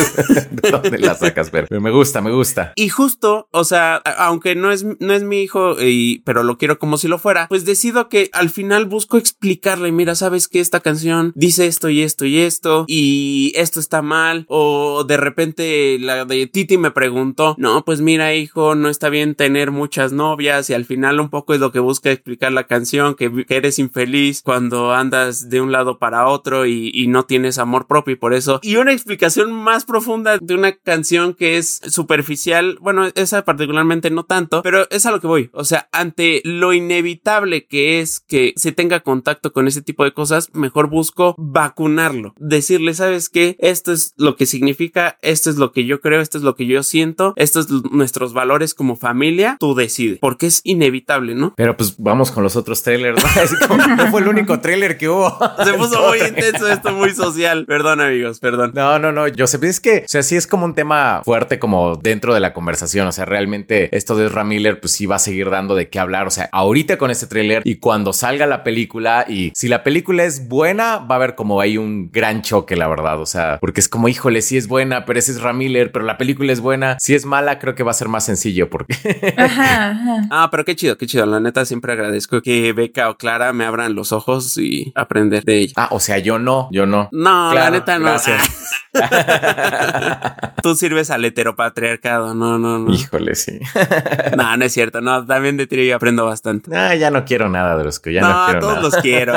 [0.51, 2.73] de dónde la sacas, pero me gusta, me gusta.
[2.75, 6.79] Y justo, o sea, aunque no es, no es mi hijo, y, pero lo quiero
[6.79, 10.79] como si lo fuera, pues decido que al final busco explicarle, mira, sabes que esta
[10.79, 16.25] canción dice esto y esto y esto, y esto está mal, o de repente la
[16.25, 20.73] de Titi me preguntó, no, pues mira, hijo, no está bien tener muchas novias, y
[20.73, 24.93] al final un poco es lo que busca explicar la canción, que, eres infeliz cuando
[24.93, 28.59] andas de un lado para otro y, y, no tienes amor propio y por eso.
[28.63, 34.23] Y una explicación más profunda de una canción que es superficial, bueno, esa particularmente no
[34.23, 35.49] tanto, pero es a lo que voy.
[35.53, 40.13] O sea, ante lo inevitable que es que se tenga contacto con ese tipo de
[40.13, 42.33] cosas, mejor busco vacunarlo.
[42.37, 43.55] Decirle, ¿sabes qué?
[43.59, 46.65] Esto es lo que significa, esto es lo que yo creo, esto es lo que
[46.65, 51.53] yo siento, estos es nuestros valores como familia, tú decides, porque es inevitable, ¿no?
[51.55, 53.21] Pero pues vamos con los otros trailers,
[53.69, 53.77] ¿no?
[53.95, 55.37] no fue el único trailer que hubo.
[55.63, 57.65] Se puso muy intenso esto, muy social.
[57.65, 58.71] Perdón, amigos, perdón.
[58.73, 59.25] No, no, no.
[59.37, 62.53] Joseph, es que, o sea, sí es como un tema fuerte como dentro de la
[62.53, 63.07] conversación.
[63.07, 65.99] O sea, realmente esto de Ezra Miller, pues sí va a seguir dando de qué
[65.99, 66.27] hablar.
[66.27, 70.23] O sea, ahorita con este tráiler y cuando salga la película y si la película
[70.23, 73.19] es buena, va a haber como ahí un gran choque, la verdad.
[73.19, 76.05] O sea, porque es como, híjole, sí es buena, pero ese es Ezra Miller, pero
[76.05, 76.97] la película es buena.
[76.99, 78.93] Si es mala, creo que va a ser más sencillo porque...
[79.37, 80.27] Ajá, ajá.
[80.29, 81.25] Ah, pero qué chido, qué chido.
[81.25, 85.59] La neta, siempre agradezco que Beca o Clara me abran los ojos y aprender de
[85.59, 85.73] ella.
[85.75, 87.09] Ah, o sea, yo no, yo no.
[87.11, 88.05] No, Claro, la neta no.
[88.05, 88.49] gracias.
[90.63, 92.93] Tú sirves al heteropatriarcado, no, no, no.
[92.93, 93.59] Híjole, sí.
[94.37, 96.75] No, no es cierto, no, también de ti aprendo bastante.
[96.75, 98.83] Ah, ya no quiero nada, Drosco, ya no, no, quiero todos nada.
[98.83, 99.33] los quiero.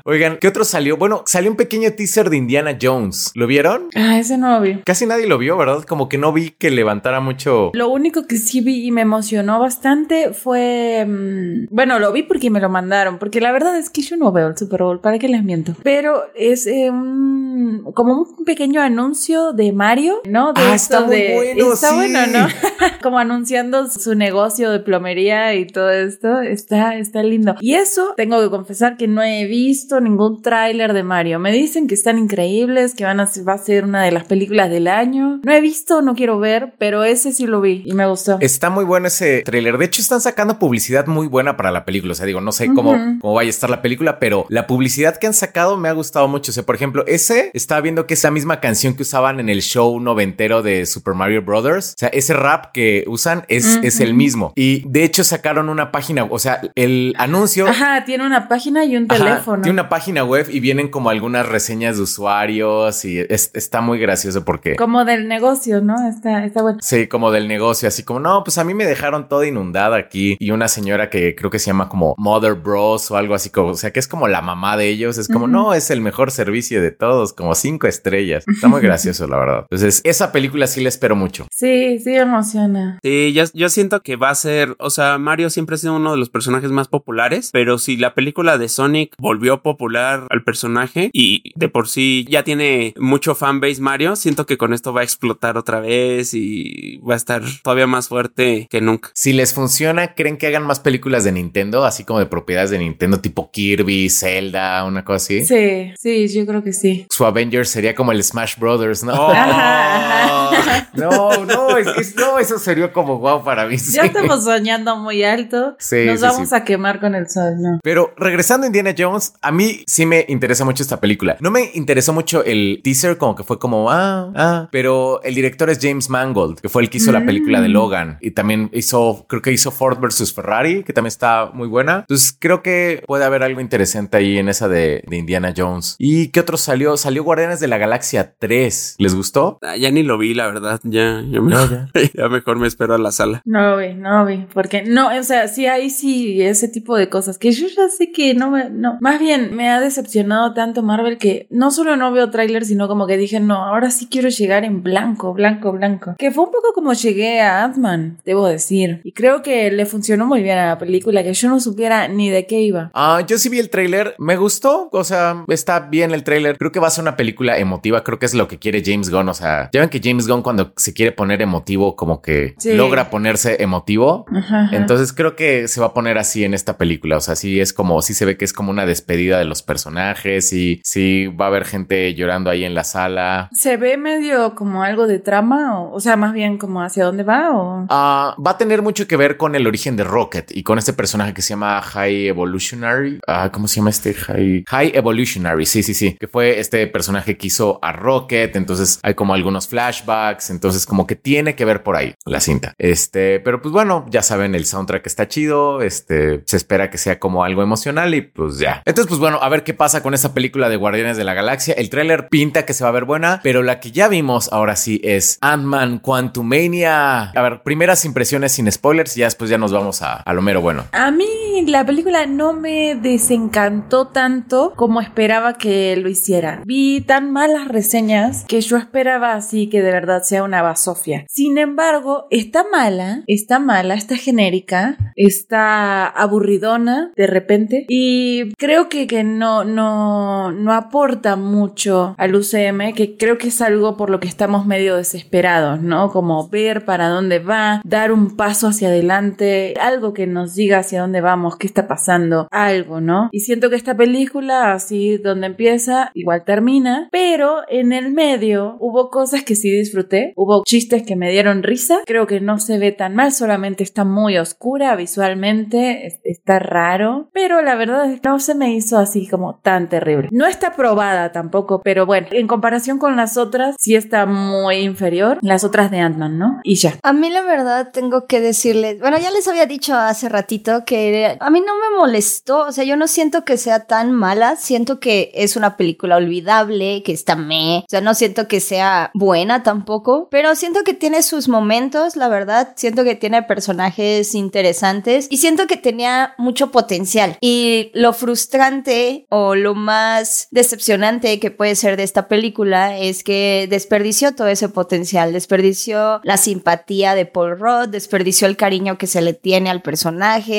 [0.04, 0.96] Oigan, ¿qué otro salió?
[0.96, 3.30] Bueno, salió un pequeño teaser de Indiana Jones.
[3.34, 3.88] ¿Lo vieron?
[3.94, 4.80] Ah, ese no lo vi.
[4.84, 5.82] Casi nadie lo vio, ¿verdad?
[5.84, 7.70] Como que no vi que levantara mucho.
[7.74, 11.01] Lo único que sí vi y me emocionó bastante fue.
[11.06, 13.18] Mm, bueno, lo vi porque me lo mandaron.
[13.18, 15.74] Porque la verdad es que yo no veo el Super Bowl, ¿para qué les miento?
[15.82, 17.82] Pero es eh, un.
[17.94, 20.52] como un pequeño anuncio de Mario, ¿no?
[20.52, 21.94] De Ah, está muy de- bueno, Está sí.
[21.94, 22.46] bueno, ¿no?
[23.02, 26.40] como anunciando su negocio de plomería y todo esto.
[26.40, 27.56] Está, está lindo.
[27.60, 31.38] Y eso, tengo que confesar que no he visto ningún tráiler de Mario.
[31.38, 34.24] Me dicen que están increíbles, que van a, ser- va a ser una de las
[34.24, 35.40] películas del año.
[35.44, 38.38] No he visto, no quiero ver, pero ese sí lo vi y me gustó.
[38.40, 39.78] Está muy bueno ese tráiler.
[39.78, 42.12] De hecho, están sacando publicidad muy buena para la película.
[42.12, 45.16] O sea, digo, no sé cómo, cómo vaya a estar la película, pero la publicidad
[45.16, 46.50] que han sacado me ha gustado mucho.
[46.50, 49.48] O sea, por ejemplo, ese estaba viendo que es la misma canción que usaban en
[49.48, 51.92] el show noventero de Super Mario Brothers.
[51.92, 54.52] O sea, ese rap que usan es, es el mismo.
[54.56, 57.66] Y de hecho, sacaron una página, o sea, el anuncio.
[57.68, 59.62] Ajá, tiene una página y un Ajá, teléfono.
[59.62, 63.98] tiene una página web y vienen como algunas reseñas de usuarios y es- está muy
[63.98, 66.08] gracioso porque Como del negocio, ¿no?
[66.08, 66.78] Está, está bueno.
[66.82, 70.36] Sí, como del negocio, así como, no, pues a mí me dejaron toda inundada aquí
[70.40, 73.70] y una señora que creo que se llama como Mother Bros o algo así, como,
[73.70, 76.30] o sea, que es como la mamá de ellos, es como, no, es el mejor
[76.30, 78.44] servicio de todos, como cinco estrellas.
[78.46, 79.60] Está muy gracioso, la verdad.
[79.62, 81.46] Entonces, esa película sí la espero mucho.
[81.50, 82.98] Sí, sí me emociona.
[83.02, 86.12] Sí, yo, yo siento que va a ser, o sea, Mario siempre ha sido uno
[86.12, 91.10] de los personajes más populares, pero si la película de Sonic volvió popular al personaje
[91.12, 95.04] y de por sí ya tiene mucho fanbase Mario, siento que con esto va a
[95.04, 99.10] explotar otra vez y va a estar todavía más fuerte que nunca.
[99.14, 102.78] Si les funciona, ¿creen que hagan más películas de Nintendo, así como de propiedades de
[102.78, 105.44] Nintendo, tipo Kirby, Zelda, una cosa así.
[105.44, 107.06] Sí, sí, yo creo que sí.
[107.10, 109.12] Su Avengers sería como el Smash Brothers, ¿no?
[109.14, 109.32] Oh.
[110.94, 113.78] No, no, es, es- no, eso sería como guau para mí.
[113.78, 113.92] sí.
[113.96, 115.74] Ya estamos soñando muy alto.
[115.78, 116.54] Sí, Nos sí, vamos sí.
[116.54, 117.80] a quemar con el sol, ¿no?
[117.82, 121.36] Pero regresando a Indiana Jones, a mí sí me interesa mucho esta película.
[121.40, 125.70] No me interesó mucho el teaser, como que fue como, ah, ah, pero el director
[125.70, 129.24] es James Mangold, que fue el que hizo la película de Logan y también hizo,
[129.28, 132.00] creo que hizo Ford versus Ferrari, que también está muy buena.
[132.00, 135.96] Entonces creo que puede haber algo interesante ahí en esa de, de Indiana Jones.
[135.98, 136.96] ¿Y qué otro salió?
[136.96, 138.96] Salió Guardianes de la Galaxia 3.
[138.98, 139.58] ¿Les gustó?
[139.62, 140.80] Ah, Ya ni lo vi, la verdad.
[140.84, 141.54] Ya, ya, me-
[142.14, 143.42] ya mejor me espero a la sala.
[143.44, 144.46] No lo vi, no lo vi.
[144.52, 148.10] Porque no, o sea, sí hay sí ese tipo de cosas que yo ya sé
[148.12, 148.98] que no me, no.
[149.00, 153.06] Más bien me ha decepcionado tanto Marvel que no solo no veo tráiler, sino como
[153.06, 156.14] que dije, no, ahora sí quiero llegar en blanco, blanco, blanco.
[156.18, 159.00] Que fue un poco como llegué a Ant-Man, debo decir.
[159.04, 162.46] Y creo que le funcionó muy bien la película, que yo no supiera ni de
[162.46, 162.90] qué iba.
[162.94, 166.58] Ah, yo sí vi el tráiler, me gustó, o sea, está bien el tráiler.
[166.58, 169.10] Creo que va a ser una película emotiva, creo que es lo que quiere James
[169.10, 172.54] Gunn, o sea, ya ven que James Gunn cuando se quiere poner emotivo como que
[172.58, 172.74] Sí.
[172.74, 174.26] logra ponerse emotivo.
[174.30, 174.76] Ajá, ajá.
[174.76, 177.72] Entonces creo que se va a poner así en esta película, o sea, sí es
[177.72, 181.46] como, sí se ve que es como una despedida de los personajes y sí va
[181.46, 183.48] a haber gente llorando ahí en la sala.
[183.52, 185.80] ¿Se ve medio como algo de trama?
[185.80, 187.86] O, o sea, más bien como hacia dónde va o...
[187.90, 190.04] Ah, va a tener mucho que ver con el origen de
[190.50, 193.20] Y con este personaje que se llama High Evolutionary.
[193.26, 194.14] Ah, ¿cómo se llama este?
[194.14, 195.66] High, High Evolutionary.
[195.66, 196.16] Sí, sí, sí.
[196.18, 198.56] Que fue este personaje que hizo a Rocket.
[198.56, 200.50] Entonces hay como algunos flashbacks.
[200.50, 202.74] Entonces, como que tiene que ver por ahí la cinta.
[202.78, 205.82] Este, pero pues bueno, ya saben, el soundtrack está chido.
[205.82, 208.82] Este, se espera que sea como algo emocional y pues ya.
[208.84, 211.74] Entonces, pues bueno, a ver qué pasa con esta película de Guardianes de la Galaxia.
[211.74, 214.76] El tráiler pinta que se va a ver buena, pero la que ya vimos ahora
[214.76, 217.30] sí es Ant-Man Quantumania.
[217.30, 220.60] A ver, primeras impresiones sin spoilers ya después ya nos vamos a, a lo mero
[220.60, 220.84] bueno.
[220.92, 221.26] A mí
[221.66, 226.62] la película no me desencantó tanto como esperaba que lo hiciera.
[226.64, 231.24] Vi tan malas reseñas que yo esperaba así que de verdad sea una basofia.
[231.28, 239.06] Sin embargo, está mala, está mala, está genérica, está aburridona de repente y creo que,
[239.06, 244.20] que no, no, no aporta mucho al UCM, que creo que es algo por lo
[244.20, 246.10] que estamos medio desesperados, ¿no?
[246.10, 251.00] Como ver para dónde va, dar un paso hacia adelante, algo que nos diga hacia
[251.00, 253.28] dónde vamos, qué está pasando, algo, ¿no?
[253.32, 259.10] Y siento que esta película, así donde empieza, igual termina, pero en el medio hubo
[259.10, 262.92] cosas que sí disfruté, hubo chistes que me dieron risa, creo que no se ve
[262.92, 268.28] tan mal, solamente está muy oscura visualmente, es- está raro, pero la verdad es que
[268.28, 270.28] no se me hizo así como tan terrible.
[270.32, 275.38] No está probada tampoco, pero bueno, en comparación con las otras, sí está muy inferior,
[275.42, 276.60] las otras de Ant-Man, ¿no?
[276.64, 276.94] Y ya.
[277.02, 281.36] A mí la verdad tengo que decirles, bueno, ya les había dicho hace ratito que
[281.38, 285.00] a mí no me molestó, o sea, yo no siento que sea tan mala, siento
[285.00, 289.62] que es una película olvidable, que está me, o sea, no siento que sea buena
[289.62, 295.38] tampoco, pero siento que tiene sus momentos, la verdad, siento que tiene personajes interesantes y
[295.38, 297.36] siento que tenía mucho potencial.
[297.40, 303.66] Y lo frustrante o lo más decepcionante que puede ser de esta película es que
[303.70, 309.22] desperdició todo ese potencial, desperdició la simpatía de Paul Rudd, desperdició el cariño que se
[309.22, 309.91] le tiene al personaje,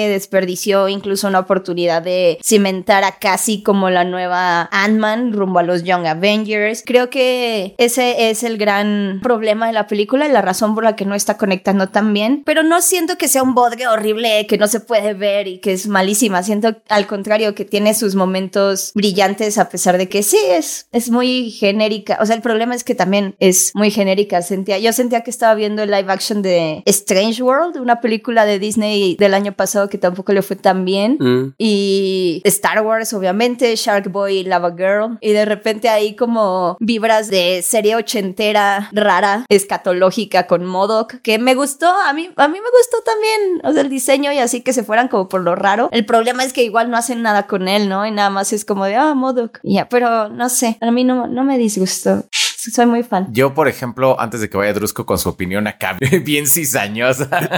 [0.10, 5.84] desperdició incluso una oportunidad de cimentar a casi como la nueva Ant-Man rumbo a los
[5.84, 6.84] Young Avengers.
[6.86, 10.96] Creo que ese es el gran problema de la película y la razón por la
[10.96, 14.58] que no está conectando tan bien, pero no siento que sea un bodrio horrible que
[14.58, 18.92] no se puede ver y que es malísima, siento al contrario que tiene sus momentos
[18.96, 22.84] brillantes a pesar de que sí es, es muy genérica, o sea, el problema es
[22.84, 26.84] que también es muy genérica, sentía, yo sentía que estaba viendo el live action de
[26.86, 31.18] Strange World, una película de Disney del año pasado que tampoco le fue tan bien.
[31.20, 31.54] Mm.
[31.58, 35.18] Y Star Wars, obviamente, Shark Boy y Lava Girl.
[35.22, 41.56] Y de repente ahí como vibras de serie ochentera, rara, escatológica con Modoc, que me
[41.56, 44.74] gustó, a mí, a mí me gustó también, o sea, el diseño y así que
[44.74, 45.90] se fueran como por lo raro.
[45.92, 48.06] El problema es que igual no hacen nada con él, ¿no?
[48.06, 49.60] Y nada más es como de, ah, Modoc.
[49.64, 52.24] Y Ya, pero no sé, a mí no, no me disgustó.
[52.72, 53.28] Soy muy fan.
[53.32, 57.30] Yo, por ejemplo, antes de que vaya Drusco con su opinión acá, bien cizañosa,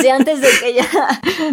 [0.00, 0.88] Sí, antes de que ya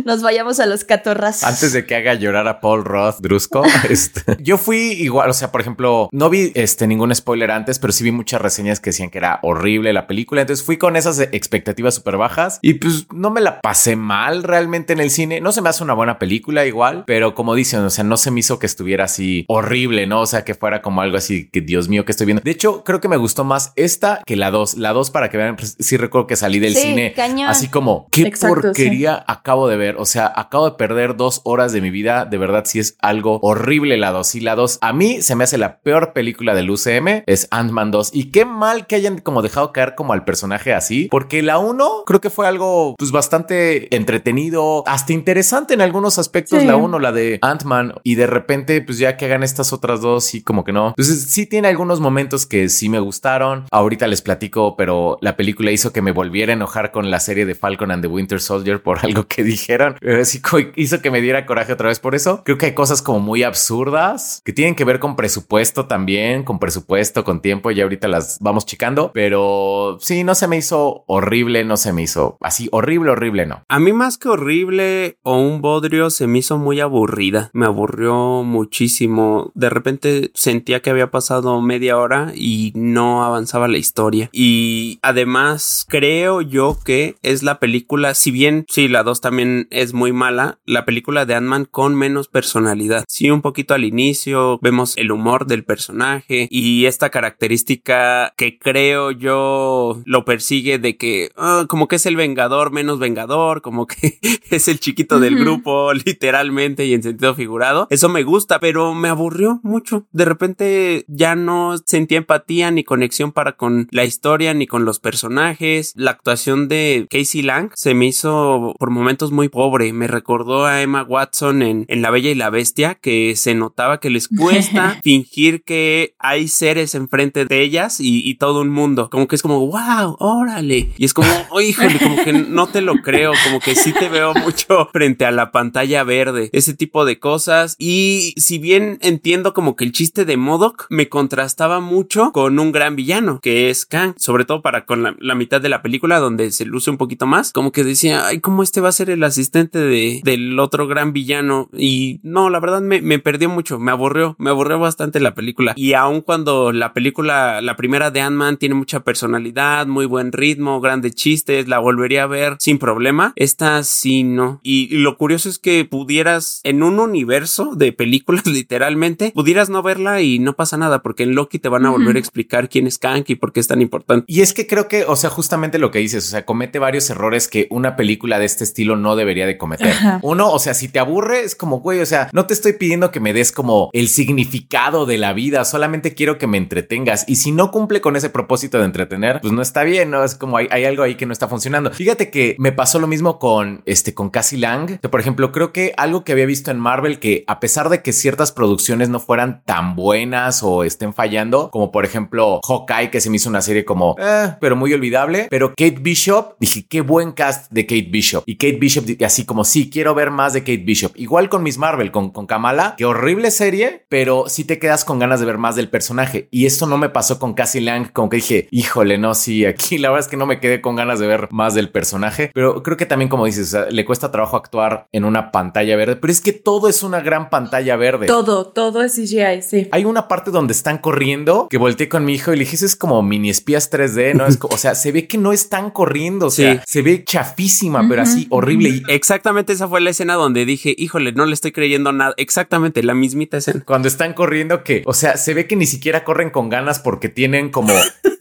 [0.06, 1.43] nos vayamos a los catorras.
[1.43, 5.52] antes de que haga llorar a Paul Roth Drusco, este, yo fui igual, o sea,
[5.52, 9.10] por ejemplo, no vi este ningún spoiler antes, pero sí vi muchas reseñas que decían
[9.10, 13.32] que era horrible la película, entonces fui con esas expectativas súper bajas y pues no
[13.32, 16.65] me la pasé mal realmente en el cine, no se me hace una buena película
[16.65, 20.21] igual, pero como dicen, o sea, no se me hizo que estuviera así horrible, ¿no?
[20.21, 22.42] O sea, que fuera como algo así que Dios mío, que estoy viendo.
[22.44, 24.78] De hecho, creo que me gustó más esta que la 2.
[24.78, 27.50] La 2, para que vean, pues, sí recuerdo que salí del Sí, cine cañón.
[27.50, 29.96] así como, qué Exacto, porquería acabo de ver.
[29.98, 32.26] O sea, acabo de perder dos horas de mi vida.
[32.26, 34.36] De verdad, sí es algo horrible la 2.
[34.36, 37.92] Y la 2, a mí se me hace la peor película del UCM, es Ant-Man
[37.92, 38.12] 2.
[38.13, 42.04] Y qué mal que hayan como dejado caer como al personaje así, porque la 1
[42.06, 46.60] creo que fue algo pues bastante entretenido, hasta interesante en algunos aspectos.
[46.60, 46.65] Sí.
[46.68, 50.34] La 1, la de Ant-Man, y de repente, pues ya que hagan estas otras dos,
[50.36, 50.89] y como que no.
[50.89, 53.66] Entonces, sí tiene algunos momentos que sí me gustaron.
[53.72, 57.46] Ahorita les platico, pero la película hizo que me volviera a enojar con la serie
[57.46, 59.96] de Falcon and the Winter Soldier por algo que dijeron.
[60.02, 62.44] Pero sí co- hizo que me diera coraje otra vez por eso.
[62.44, 66.60] Creo que hay cosas como muy absurdas que tienen que ver con presupuesto también, con
[66.60, 67.72] presupuesto, con tiempo.
[67.72, 72.02] Ya ahorita las vamos chicando, pero sí, no se me hizo horrible, no se me
[72.04, 73.64] hizo así horrible, horrible, no.
[73.70, 77.50] A mí más que horrible o un bodrio se me hizo muy aburrida.
[77.54, 79.52] Me aburrió muchísimo.
[79.56, 84.30] De repente sentía que había pasado media hora y no avanzaba la historia.
[84.32, 89.93] Y además creo yo que es la película, si bien sí, la 2 también es
[89.93, 93.04] muy mala, la película de Ant-Man con menos personalidad.
[93.08, 99.12] Sí, un poquito al inicio vemos el humor del personaje y esta característica que creo
[99.12, 104.19] yo lo persigue de que ah, como que es el vengador menos vengador, como que
[104.50, 107.88] es el chiquito del grupo literalmente y en sentido figurado.
[107.89, 110.06] Eso me gusta, pero me aburrió mucho.
[110.12, 115.00] De repente ya no sentía empatía ni conexión para con la historia ni con los
[115.00, 115.92] personajes.
[115.98, 119.92] La actuación de Casey Lang se me hizo por momentos muy pobre.
[119.92, 124.00] Me recordó a Emma Watson en, en La Bella y la Bestia, que se notaba
[124.00, 129.10] que les cuesta fingir que hay seres enfrente de ellas y, y todo un mundo.
[129.10, 130.92] Como que es como, wow, órale.
[130.98, 134.08] Y es como, oh, híjole, como que no te lo creo, como que sí te
[134.08, 137.76] veo mucho frente a la pantalla verde, ese tipo de cosas.
[137.78, 142.72] Y si bien entiendo como que el chiste de Modoc me contrastaba mucho con un
[142.72, 146.52] gran villano, que es Kang, sobre todo para con la, mitad de la película donde
[146.52, 149.24] se luce un poquito más, como que decía, ay, ¿cómo este va a ser el
[149.24, 151.70] asistente de, del otro gran villano?
[151.72, 155.74] Y no, la verdad me, me perdió mucho, me aburrió, me aburrió bastante la película.
[155.76, 160.82] Y aun cuando la película, la primera de Ant-Man tiene mucha personalidad, muy buen ritmo,
[160.82, 163.34] grandes chistes, la volvería a ver sin problema.
[163.36, 164.60] Esta sí no.
[164.63, 170.22] Y lo curioso es que pudieras, en un universo de películas literalmente, pudieras no verla
[170.22, 172.98] y no pasa nada, porque en Loki te van a volver a explicar quién es
[172.98, 174.26] Kang y por qué es tan importante.
[174.28, 177.10] Y es que creo que, o sea, justamente lo que dices, o sea, comete varios
[177.10, 179.92] errores que una película de este estilo no debería de cometer.
[179.92, 180.20] Ajá.
[180.22, 183.12] Uno, o sea, si te aburre, es como, güey, o sea, no te estoy pidiendo
[183.12, 187.26] que me des como el significado de la vida, solamente quiero que me entretengas.
[187.28, 190.24] Y si no cumple con ese propósito de entretener, pues no está bien, ¿no?
[190.24, 191.92] Es como hay, hay algo ahí que no está funcionando.
[191.92, 195.72] Fíjate que me pasó lo mismo con, este, con Cassie Lang, que por ejemplo, creo
[195.72, 199.20] que algo que había visto en Marvel, que a pesar de que ciertas producciones no
[199.20, 203.62] fueran tan buenas o estén fallando, como por ejemplo Hawkeye, que se me hizo una
[203.62, 208.08] serie como, eh, pero muy olvidable, pero Kate Bishop, dije, qué buen cast de Kate
[208.10, 208.43] Bishop.
[208.45, 211.12] Y Kate Bishop, así como, sí, quiero ver más de Kate Bishop.
[211.15, 215.19] Igual con Miss Marvel, con, con Kamala, qué horrible serie, pero sí te quedas con
[215.19, 216.48] ganas de ver más del personaje.
[216.52, 219.98] Y esto no me pasó con Cassie Lang, como que dije, híjole, no, sí, aquí
[219.98, 222.82] la verdad es que no me quedé con ganas de ver más del personaje, pero
[222.84, 226.15] creo que también, como dices, o sea, le cuesta trabajo actuar en una pantalla verde,
[226.15, 228.28] pero es que todo es una gran pantalla verde.
[228.28, 229.89] Todo, todo es CGI, sí.
[229.91, 232.86] Hay una parte donde están corriendo que volteé con mi hijo y le dije, "Eso
[232.86, 234.46] es como mini espías 3D, ¿no?
[234.46, 236.80] Es o sea, se ve que no están corriendo, o sea, Sí.
[236.88, 238.90] se ve chafísima, pero así horrible.
[238.90, 242.34] Y Exactamente esa fue la escena donde dije, híjole, no le estoy creyendo nada.
[242.38, 243.84] Exactamente la mismita escena.
[243.86, 247.30] cuando están corriendo que, o sea, se ve que ni siquiera corren con ganas porque
[247.30, 247.94] tienen como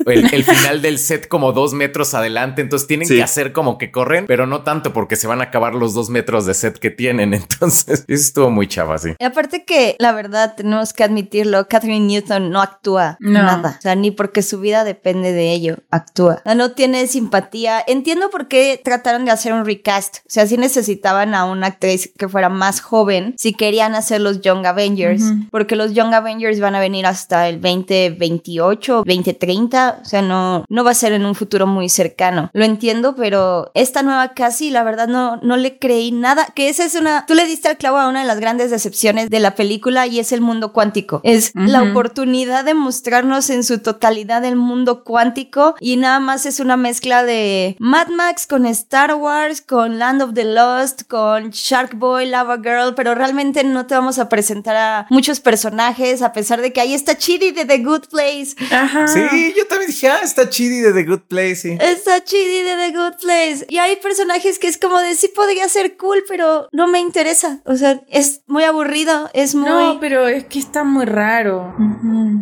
[0.06, 3.16] el, el final del set como dos metros adelante, entonces tienen Sí.
[3.16, 6.10] que hacer como que corren, pero no tanto porque se van a acabar los dos
[6.10, 7.32] metros de set que tienen.
[7.48, 9.10] Entonces, eso estuvo muy chava, sí.
[9.18, 12.60] Y aparte que, la verdad, tenemos que admitirlo, Catherine Newton no
[12.98, 13.42] actúa No.
[13.42, 13.76] nada.
[13.78, 16.42] O sea, ni porque su vida depende de ello, actúa.
[16.56, 17.82] No tiene simpatía.
[17.86, 20.18] Entiendo por qué trataron de hacer un recast.
[20.18, 24.40] O sea, si necesitaban a una actriz que fuera más joven, si querían hacer los
[24.40, 30.00] Young Avengers, porque los Young Avengers van a venir hasta el 2028, 2030.
[30.02, 32.50] O sea, no, no va a ser en un futuro muy cercano.
[32.52, 36.46] Lo entiendo, pero esta nueva casi, la verdad, no, no le creí nada.
[36.54, 37.24] Que esa es una.
[37.26, 40.18] Tú le diste al clavo a una de las grandes decepciones de la película y
[40.18, 41.20] es el mundo cuántico.
[41.24, 46.58] Es la oportunidad de mostrarnos en su totalidad el mundo cuántico y nada más es
[46.58, 51.98] una mezcla de Mad Max con Star Wars, con Land of the Lost, con Shark
[51.98, 56.62] Boy, Lava Girl, pero realmente no te vamos a presentar a muchos personajes a pesar
[56.62, 58.56] de que ahí está Chidi de The Good Place.
[58.70, 59.06] Ajá.
[59.06, 61.78] Sí, yo también dije, ah, está chidi de The Good Place, sí.
[61.78, 63.66] Está Chidi de The Good Place.
[63.68, 67.60] Y hay personajes que es como de sí podría ser cool, pero no me interesa.
[67.66, 69.68] O sea, es muy aburrido, es muy...
[69.68, 71.74] No, pero es que está muy raro.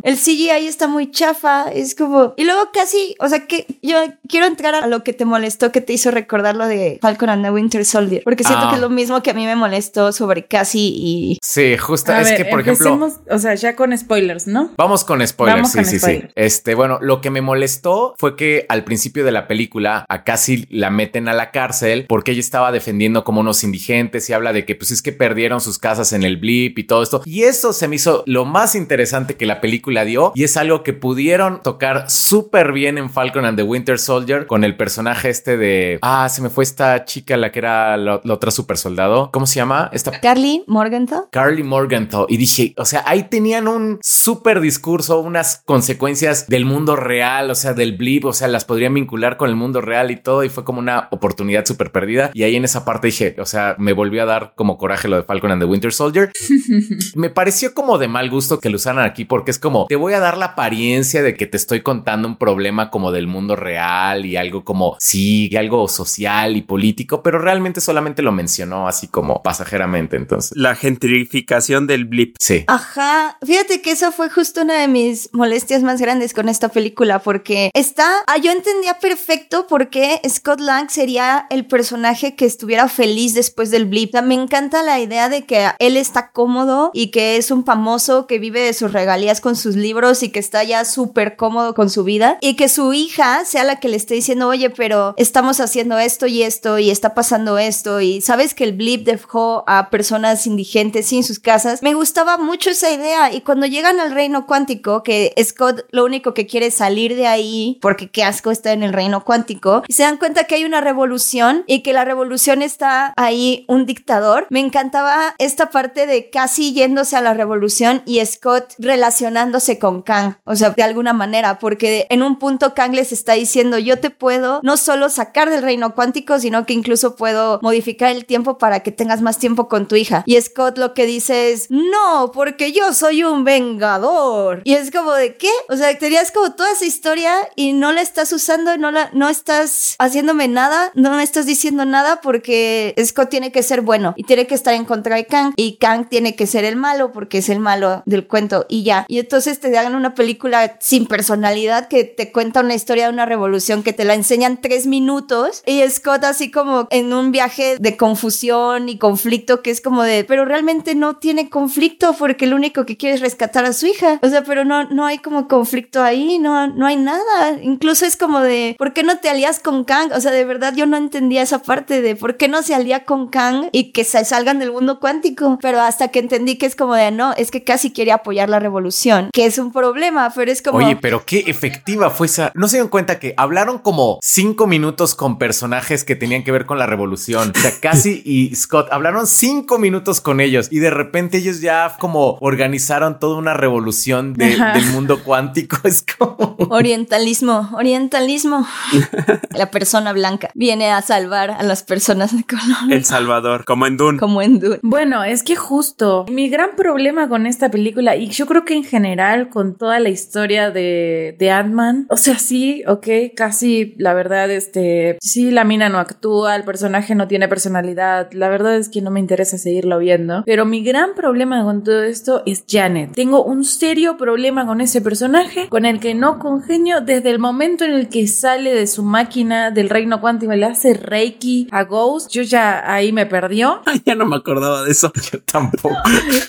[0.03, 2.35] El CGI CGI está muy chafa, es como...
[2.37, 3.97] Y luego casi, o sea que yo
[4.29, 7.45] quiero entrar a lo que te molestó, que te hizo recordar lo de Falcon and
[7.45, 8.69] the Winter Soldier, porque siento Ah.
[8.71, 11.39] que es lo mismo que a mí me molestó sobre casi y...
[11.43, 12.13] Sí, justo.
[12.13, 13.11] A es ver, que, por ejemplo.
[13.31, 14.73] o sea, ya con spoilers, ¿no?
[14.77, 15.99] Vamos con spoilers, Vamos sí, con sí, sí.
[16.01, 16.33] spoilers.
[16.35, 20.67] Este, bueno, lo que me molestó fue que al principio de la película a Cassie
[20.71, 24.65] la meten a la cárcel porque ella estaba defendiendo como unos indigentes y habla de
[24.65, 27.23] que pues es que perdieron sus casas en el blip y todo esto.
[27.25, 30.83] Y eso se me hizo lo más interesante que la película dio y es algo
[30.83, 35.57] que pudieron tocar súper bien en Falcon and the Winter Soldier con el personaje este
[35.57, 35.99] de...
[36.03, 39.31] Ah, se me fue esta chica, la que era la, la otra super soldado.
[39.33, 39.91] ¿Cómo se llama?
[39.93, 41.29] Esta Carly Morgenthau.
[41.31, 46.97] Carly Morgenthau y dije, o sea, ahí tenían un súper discurso, unas consecuencias del mundo
[46.97, 50.17] real, o sea, del blip, o sea, las podrían vincular con el mundo real y
[50.17, 53.47] todo y fue como una oportunidad súper perdida y ahí en esa parte dije, o
[53.47, 56.33] sea, me volvió a dar como coraje lo de Falcon and the Winter Soldier.
[57.15, 60.06] me pareció como de mal gusto que lo usaran aquí porque es como, te voy
[60.15, 64.27] a dar la apariencia de que te estoy contando un problema como del mundo real
[64.27, 69.43] y algo como, sí, algo social y político, pero realmente solamente lo mencionó así como
[69.43, 70.57] pasajeramente, entonces.
[70.57, 72.37] La gentrificación del blip.
[72.39, 72.65] Sí.
[72.67, 77.21] Ajá, fíjate que eso fue justo una de mis molestias más grandes con esta película,
[77.21, 82.89] porque está, ah, yo entendía perfecto por qué Scott Lang sería el personaje que estuviera
[82.89, 84.11] feliz después del blip.
[84.11, 87.65] O sea, me encanta la idea de que él está cómodo y que es un
[87.65, 91.75] famoso que vive de sus regalías con sus libros y que está ya súper cómodo
[91.75, 95.15] con su vida y que su hija sea la que le esté diciendo, oye, pero
[95.17, 99.65] estamos haciendo esto y esto y está pasando esto y sabes que el blip dejó
[99.67, 101.83] a personas indigentes sin sus casas.
[101.83, 106.35] Me gustaba mucho esa idea y cuando llegan al reino cuántico, que Scott lo único
[106.35, 109.95] que quiere es salir de ahí porque qué asco está en el reino cuántico y
[109.95, 114.47] se dan cuenta que hay una revolución y que la revolución está ahí un dictador.
[114.51, 120.37] Me encantaba esta parte de casi yéndose a la revolución y Scott relacionándose con Kang,
[120.45, 124.11] o sea, de alguna manera, porque en un punto Kang les está diciendo, yo te
[124.11, 128.81] puedo no solo sacar del reino cuántico, sino que incluso puedo modificar el tiempo para
[128.81, 130.23] que tengas más tiempo con tu hija.
[130.27, 134.63] Y Scott lo que dice es, no, porque yo soy un vengador.
[134.65, 135.51] Y es como de, ¿qué?
[135.69, 139.29] O sea, tenías como toda esa historia y no la estás usando, no la, no
[139.29, 144.25] estás haciéndome nada, no me estás diciendo nada porque Scott tiene que ser bueno y
[144.25, 147.39] tiene que estar en contra de Kang y Kang tiene que ser el malo porque
[147.39, 149.05] es el malo del cuento y ya.
[149.09, 153.27] Y entonces te dan una película sin personalidad que te cuenta una historia de una
[153.27, 157.97] revolución que te la enseñan tres minutos y Scott así como en un viaje de
[157.97, 162.87] confusión y conflicto que es como de, pero realmente no tiene conflicto porque lo único
[162.87, 164.19] que quiere es rescatar a su hija.
[164.23, 167.59] O sea, pero no, no hay como conflicto ahí, no, no hay nada.
[167.63, 170.13] Incluso es como de, ¿por qué no te alías con Kang?
[170.15, 173.05] O sea, de verdad yo no entendía esa parte de por qué no se alía
[173.05, 175.59] con Kang y que se salgan del mundo cuántico.
[175.61, 178.59] Pero hasta que entendí que es como de, no, es que casi quiere apoyar la
[178.59, 180.79] revolución, que es un problema, pero es como...
[180.79, 182.53] Oye, pero qué efectiva fue esa.
[182.55, 186.67] No se dieron cuenta que hablaron como cinco minutos con personajes que tenían que ver
[186.67, 187.53] con la revolución.
[187.57, 191.97] O sea, Cassie y Scott hablaron cinco minutos con ellos y de repente ellos ya
[191.99, 195.77] como organizaron toda una revolución de- del mundo cuántico.
[195.85, 196.57] Es como.
[196.71, 198.67] Orientalismo, orientalismo.
[199.51, 202.91] La persona blanca viene a salvar a las personas de color.
[202.93, 204.19] El Salvador, como en Dune.
[204.19, 204.79] Como en Dune.
[204.83, 208.85] Bueno, es que justo mi gran problema con esta película, y yo creo que en
[208.85, 214.51] general con toda la historia de, de Ant-Man, o sea, sí, ok, casi la verdad,
[214.51, 219.01] este, sí, la mina no actúa, el personaje no tiene personalidad, la verdad es que
[219.01, 223.13] no me interesa seguirlo viendo, pero mi gran problema con todo esto es Janet.
[223.15, 227.87] Tengo un serio problema con ese personaje, con el que no congenio desde el momento
[227.87, 231.85] en el que sale de su máquina del reino cuántico y le hace Reiki a
[231.85, 233.81] Ghost, yo ya ahí me perdió.
[233.87, 235.11] Ay, ya no me acordaba de eso.
[235.33, 235.97] Yo tampoco.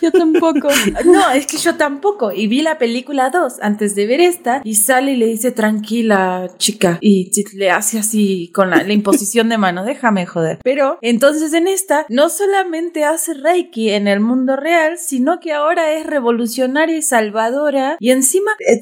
[0.02, 0.68] Yo tampoco.
[1.06, 2.32] No, es que yo tampoco.
[2.32, 6.50] Y vi la película 2 antes de ver esta y sale y le dice tranquila,
[6.58, 6.98] chica.
[7.02, 10.60] Y le hace así con la, la imposición de mano, déjame joder.
[10.64, 15.94] Pero entonces en esta no solamente hace Reiki en el mundo real, sino que ahora
[15.94, 17.98] es revolucionaria y salvadora.
[18.00, 18.80] Y encima, eh,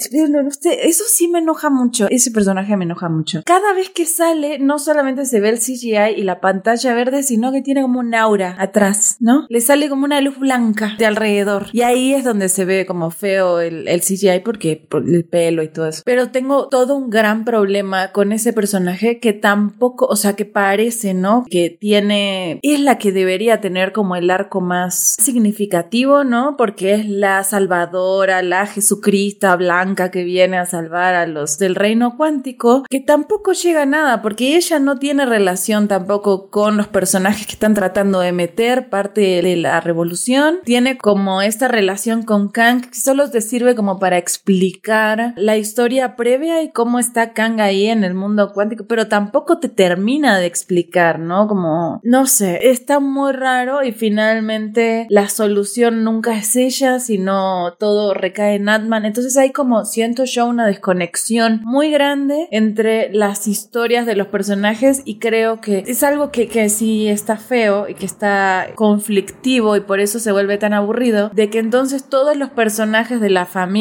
[0.84, 2.08] eso sí me enoja mucho.
[2.10, 3.42] Ese personaje me enoja mucho.
[3.46, 7.52] Cada vez que sale, no solamente se ve el CGI y la pantalla verde, sino
[7.52, 9.46] que tiene como un aura atrás, ¿no?
[9.50, 11.68] Le sale como una luz blanca de alrededor.
[11.72, 15.64] Y ahí es donde se ve como feo el, el CGI porque por el pelo
[15.64, 16.02] y todo eso.
[16.06, 21.14] Pero tengo todo un gran problema con ese personaje que tampoco, o sea, que parece,
[21.14, 21.46] ¿no?
[21.50, 26.56] Que tiene, es la que debería tener como el arco más significativo, ¿no?
[26.58, 32.18] Porque es la salvadora, la Jesucrista blanca que viene a salvar a los del reino
[32.18, 37.46] cuántico, que tampoco llega a nada porque ella no tiene relación tampoco con los personajes
[37.46, 40.60] que están tratando de meter parte de la revolución.
[40.64, 46.16] Tiene como esta relación con Kang que solo te sirve como para explicar la historia
[46.16, 50.46] previa y cómo está Kang ahí en el mundo cuántico, pero tampoco te termina de
[50.46, 51.48] explicar, ¿no?
[51.48, 58.14] Como, no sé, está muy raro y finalmente la solución nunca es ella, sino todo
[58.14, 59.06] recae en Atman.
[59.06, 65.02] Entonces hay como, siento yo, una desconexión muy grande entre las historias de los personajes
[65.06, 69.82] y creo que es algo que, que sí está feo y que está conflictivo y
[69.82, 73.75] por eso se vuelve tan aburrido, de que entonces todos los personajes de la familia,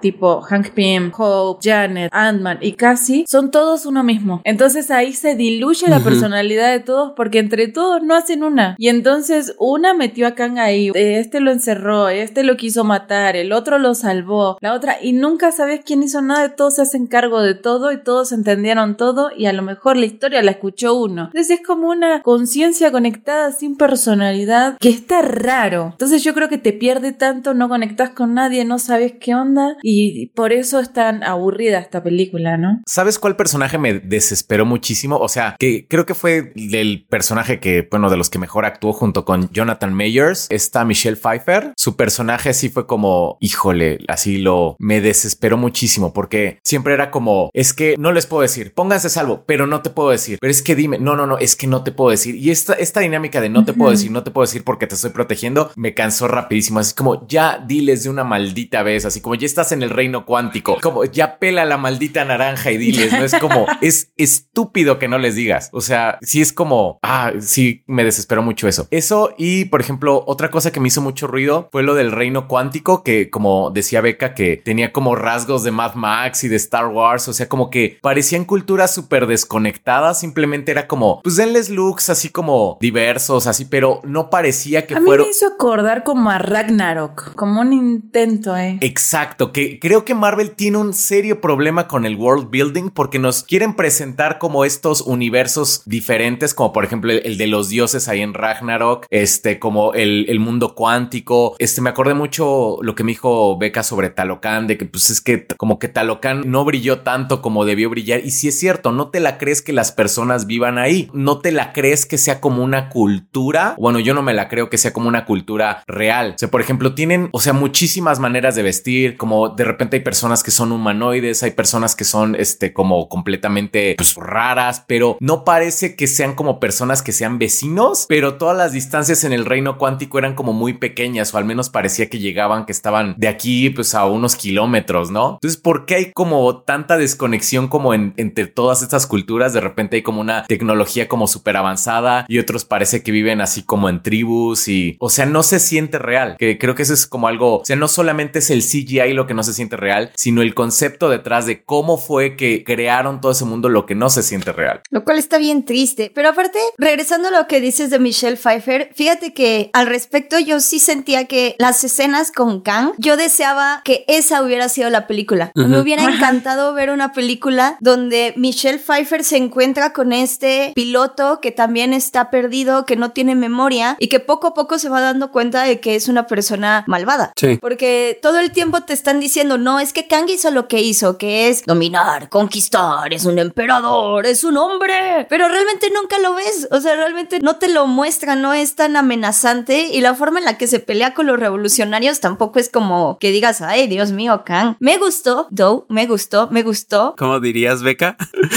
[0.00, 4.40] tipo Hank Pym, Hope, Janet, Ant-Man y Cassie, son todos uno mismo.
[4.44, 8.76] Entonces ahí se diluye la personalidad de todos porque entre todos no hacen una.
[8.78, 13.52] Y entonces una metió a Kang ahí, este lo encerró, este lo quiso matar, el
[13.52, 17.42] otro lo salvó, la otra, y nunca sabes quién hizo nada, todos se hacen cargo
[17.42, 21.26] de todo y todos entendieron todo y a lo mejor la historia la escuchó uno.
[21.26, 25.88] Entonces es como una conciencia conectada sin personalidad que está raro.
[25.92, 29.76] Entonces yo creo que te pierde tanto, no conectas con nadie, no sabes qué onda
[29.82, 32.82] y por eso es tan aburrida esta película, ¿no?
[32.86, 35.16] ¿Sabes cuál personaje me desesperó muchísimo?
[35.16, 38.92] O sea, que creo que fue el personaje que, bueno, de los que mejor actuó
[38.92, 41.72] junto con Jonathan Mayers, está Michelle Pfeiffer.
[41.76, 47.50] Su personaje así fue como, híjole, así lo me desesperó muchísimo porque siempre era como,
[47.52, 50.62] es que no les puedo decir, pónganse salvo, pero no te puedo decir, pero es
[50.62, 52.36] que dime, no, no, no, es que no te puedo decir.
[52.36, 54.94] Y esta, esta dinámica de no te puedo decir, no te puedo decir porque te
[54.94, 56.78] estoy protegiendo, me cansó rapidísimo.
[56.78, 60.26] Así como ya diles de una maldita vez, así como ya estás en el reino
[60.26, 65.08] cuántico, como ya pela la maldita naranja y diles, no es como, es estúpido que
[65.08, 65.70] no les digas.
[65.72, 68.88] O sea, sí es como, ah, sí, me desesperó mucho eso.
[68.90, 72.48] Eso y, por ejemplo, otra cosa que me hizo mucho ruido fue lo del reino
[72.48, 76.88] cuántico, que como decía Beca, que tenía como rasgos de Mad Max y de Star
[76.88, 82.10] Wars, o sea, como que parecían culturas súper desconectadas, simplemente era como, pues denles looks
[82.10, 85.24] así como diversos, así, pero no parecía que a fueron...
[85.24, 88.78] Mí me hizo acordar como a Ragnarok, como un intento, eh.
[88.80, 89.11] Exacto,
[89.52, 93.74] que creo que Marvel tiene un serio problema con el world building porque nos quieren
[93.74, 99.06] presentar como estos universos diferentes, como por ejemplo el, de los dioses ahí en Ragnarok,
[99.10, 101.56] este, como el, el, mundo cuántico.
[101.58, 105.20] Este, me acordé mucho lo que me dijo Beca sobre Talocan, de que pues es
[105.20, 108.24] que como que Talocan no brilló tanto como debió brillar.
[108.24, 111.52] Y si es cierto, no te la crees que las personas vivan ahí, no te
[111.52, 113.74] la crees que sea como una cultura.
[113.78, 116.32] Bueno, yo no me la creo que sea como una cultura real.
[116.34, 120.02] O sea, por ejemplo, tienen, o sea, muchísimas maneras de vestir, como de repente hay
[120.02, 125.44] personas que son humanoides, hay personas que son, este, como completamente, pues, raras, pero no
[125.44, 129.78] parece que sean como personas que sean vecinos, pero todas las distancias en el reino
[129.78, 133.70] cuántico eran como muy pequeñas, o al menos parecía que llegaban, que estaban de aquí,
[133.70, 135.34] pues, a unos kilómetros, ¿no?
[135.34, 139.52] Entonces, ¿por qué hay como tanta desconexión como entre todas estas culturas?
[139.52, 143.62] De repente hay como una tecnología como súper avanzada y otros parece que viven así
[143.62, 147.06] como en tribus y, o sea, no se siente real, que creo que eso es
[147.06, 150.10] como algo, o sea, no solamente es el CGI lo que no se siente real,
[150.14, 154.10] sino el concepto detrás de cómo fue que crearon todo ese mundo lo que no
[154.10, 154.82] se siente real.
[154.90, 158.90] Lo cual está bien triste, pero aparte, regresando a lo que dices de Michelle Pfeiffer,
[158.94, 164.04] fíjate que al respecto yo sí sentía que las escenas con Kang, yo deseaba que
[164.08, 165.52] esa hubiera sido la película.
[165.54, 171.50] Me hubiera encantado ver una película donde Michelle Pfeiffer se encuentra con este piloto que
[171.50, 175.30] también está perdido, que no tiene memoria y que poco a poco se va dando
[175.30, 177.32] cuenta de que es una persona malvada.
[177.36, 177.58] Sí.
[177.60, 181.18] Porque todo el tiempo te están diciendo, no, es que Kang hizo lo que hizo,
[181.18, 185.26] que es dominar, conquistar, es un emperador, es un hombre.
[185.28, 186.68] Pero realmente nunca lo ves.
[186.70, 189.88] O sea, realmente no te lo muestra, no es tan amenazante.
[189.92, 193.30] Y la forma en la que se pelea con los revolucionarios tampoco es como que
[193.30, 194.76] digas, ay, Dios mío, Kang.
[194.80, 197.14] Me gustó, Doe, me gustó, me gustó.
[197.16, 198.16] ¿Cómo dirías, Beca?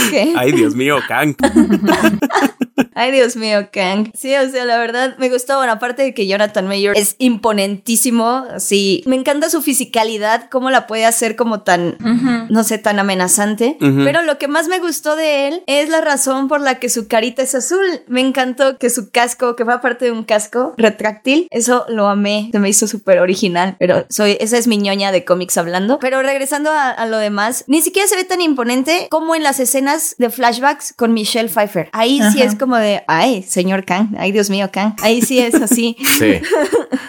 [0.10, 0.34] ¿Qué?
[0.38, 1.36] Ay, Dios mío, Kang.
[2.96, 4.10] Ay, Dios mío, Kang.
[4.18, 5.58] Sí, o sea, la verdad me gustó.
[5.58, 9.04] Bueno, aparte de que Jonathan Mayer es imponentísimo, sí.
[9.06, 11.98] Me encanta su fisicalidad, cómo la puede hacer como tan,
[12.50, 13.78] no sé, tan amenazante.
[13.80, 17.08] Pero lo que más me gustó de él es la razón por la que su
[17.08, 17.86] carita es azul.
[18.08, 22.50] Me encantó que su casco, que fue aparte de un casco retráctil, eso lo amé.
[22.52, 23.76] Se me hizo súper original.
[23.78, 26.00] Pero soy, esa es mi ñoña de cómics hablando.
[26.00, 29.60] Pero regresando a, a lo demás, ni siquiera se ve tan imponente como en las
[29.60, 31.90] escenas de flashbacks con Michelle Pfeiffer.
[31.92, 34.96] Ahí sí es como de, ay, señor Kang, ay, Dios mío, Kang.
[35.02, 35.96] Ahí sí es así.
[36.16, 36.40] Sí.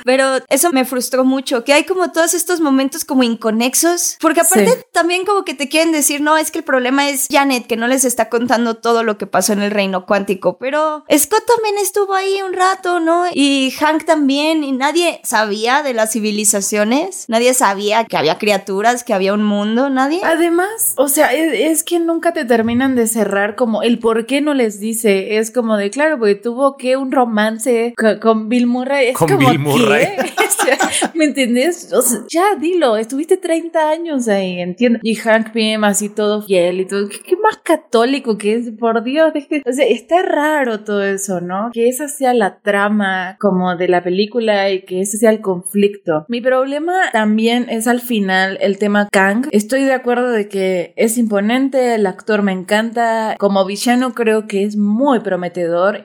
[0.05, 4.66] Pero eso me frustró mucho, que hay como todos estos momentos como inconexos, porque aparte
[4.70, 4.77] Sí.
[4.93, 7.87] también como que te quieren decir, no, es que el problema es Janet, que no
[7.87, 12.14] les está contando todo lo que pasó en el reino cuántico, pero Scott también estuvo
[12.14, 13.24] ahí un rato, ¿no?
[13.33, 19.14] Y Hank también, y nadie sabía de las civilizaciones, nadie sabía que había criaturas, que
[19.14, 20.20] había un mundo, nadie.
[20.24, 24.41] Además, o sea, es, es que nunca te terminan de cerrar como el por qué
[24.41, 25.39] no les dice.
[25.39, 29.09] Es como como de, claro, porque tuvo que un romance co- con, Bill Murray.
[29.09, 30.07] Es Con como, Bill Murray.
[31.14, 31.93] ¿Me entendés?
[31.93, 34.99] O sea, ya dilo, estuviste 30 años ahí, entiendo.
[35.03, 37.09] Y Hank Pym así todo fiel y todo.
[37.09, 38.71] ¿Qué, qué más católico que es?
[38.79, 41.71] Por Dios, deje- O sea, está raro todo eso, ¿no?
[41.73, 46.25] Que esa sea la trama como de la película y que ese sea el conflicto.
[46.29, 49.49] Mi problema también es al final el tema Kang.
[49.51, 53.37] Estoy de acuerdo de que es imponente, el actor me encanta.
[53.39, 55.56] Como villano creo que es muy prometedor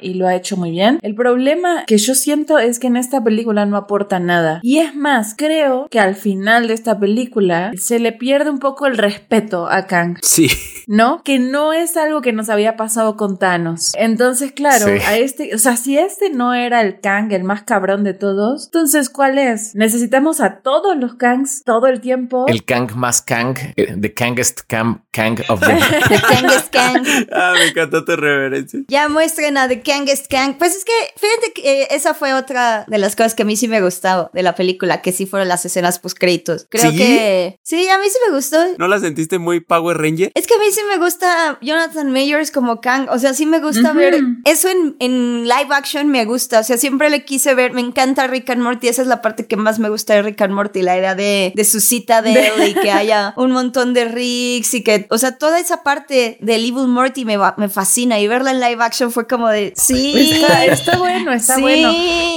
[0.02, 0.99] y lo ha hecho muy bien.
[1.02, 4.60] El problema que yo siento es que en esta película no aporta nada.
[4.64, 8.86] Y es más, creo que al final de esta película se le pierde un poco
[8.88, 10.18] el respeto a Kang.
[10.22, 10.47] Sí.
[10.88, 11.22] ¿no?
[11.24, 13.93] Que no es algo que nos había pasado con Thanos.
[13.97, 15.02] Entonces, claro, Sí.
[15.06, 18.66] a este, o sea, si este no era el Kang, el más cabrón de todos,
[18.66, 19.74] entonces, ¿cuál es?
[19.76, 22.45] Necesitamos a todos los Kangs todo el tiempo.
[22.47, 25.72] El Kang más Kang, eh, the Kangest Kang, Kang of the...
[26.12, 27.06] The Kangest Kang.
[27.32, 28.82] Ah, me encantó tu reverencia.
[28.88, 30.58] Ya muestren a The Kangest Kang.
[30.58, 33.56] Pues es que, fíjate que eh, esa fue otra de las cosas que a mí
[33.56, 36.68] sí me gustó de la película, que sí fueron las escenas post créditos.
[36.70, 36.98] Creo ¿Sí?
[36.98, 38.58] que sí, a mí sí me gustó.
[38.78, 40.32] ¿No la sentiste muy Power Ranger?
[40.36, 43.08] Es que a mí sí me gusta Jonathan Mayers como Kang.
[43.10, 43.98] O sea, sí me gusta Ujú.
[43.98, 44.22] ver.
[44.46, 46.60] Eso en, en live action me gusta.
[46.60, 47.74] O sea, siempre le quise ver.
[47.74, 48.88] Me encanta Rick and Morty.
[48.88, 50.82] Esa es la parte que más me gusta de Rick and Morty.
[50.82, 54.74] La idea de, de su cita de él y que haya un montón de Ricks
[54.74, 55.08] y que.
[55.10, 58.20] O sea, toda esa parte del Evil Morty me, va- me fascina.
[58.20, 59.73] Y verla en live action fue como de.
[59.75, 60.34] Sí.
[60.34, 61.61] Está, está bueno, está sí.
[61.61, 61.91] bueno.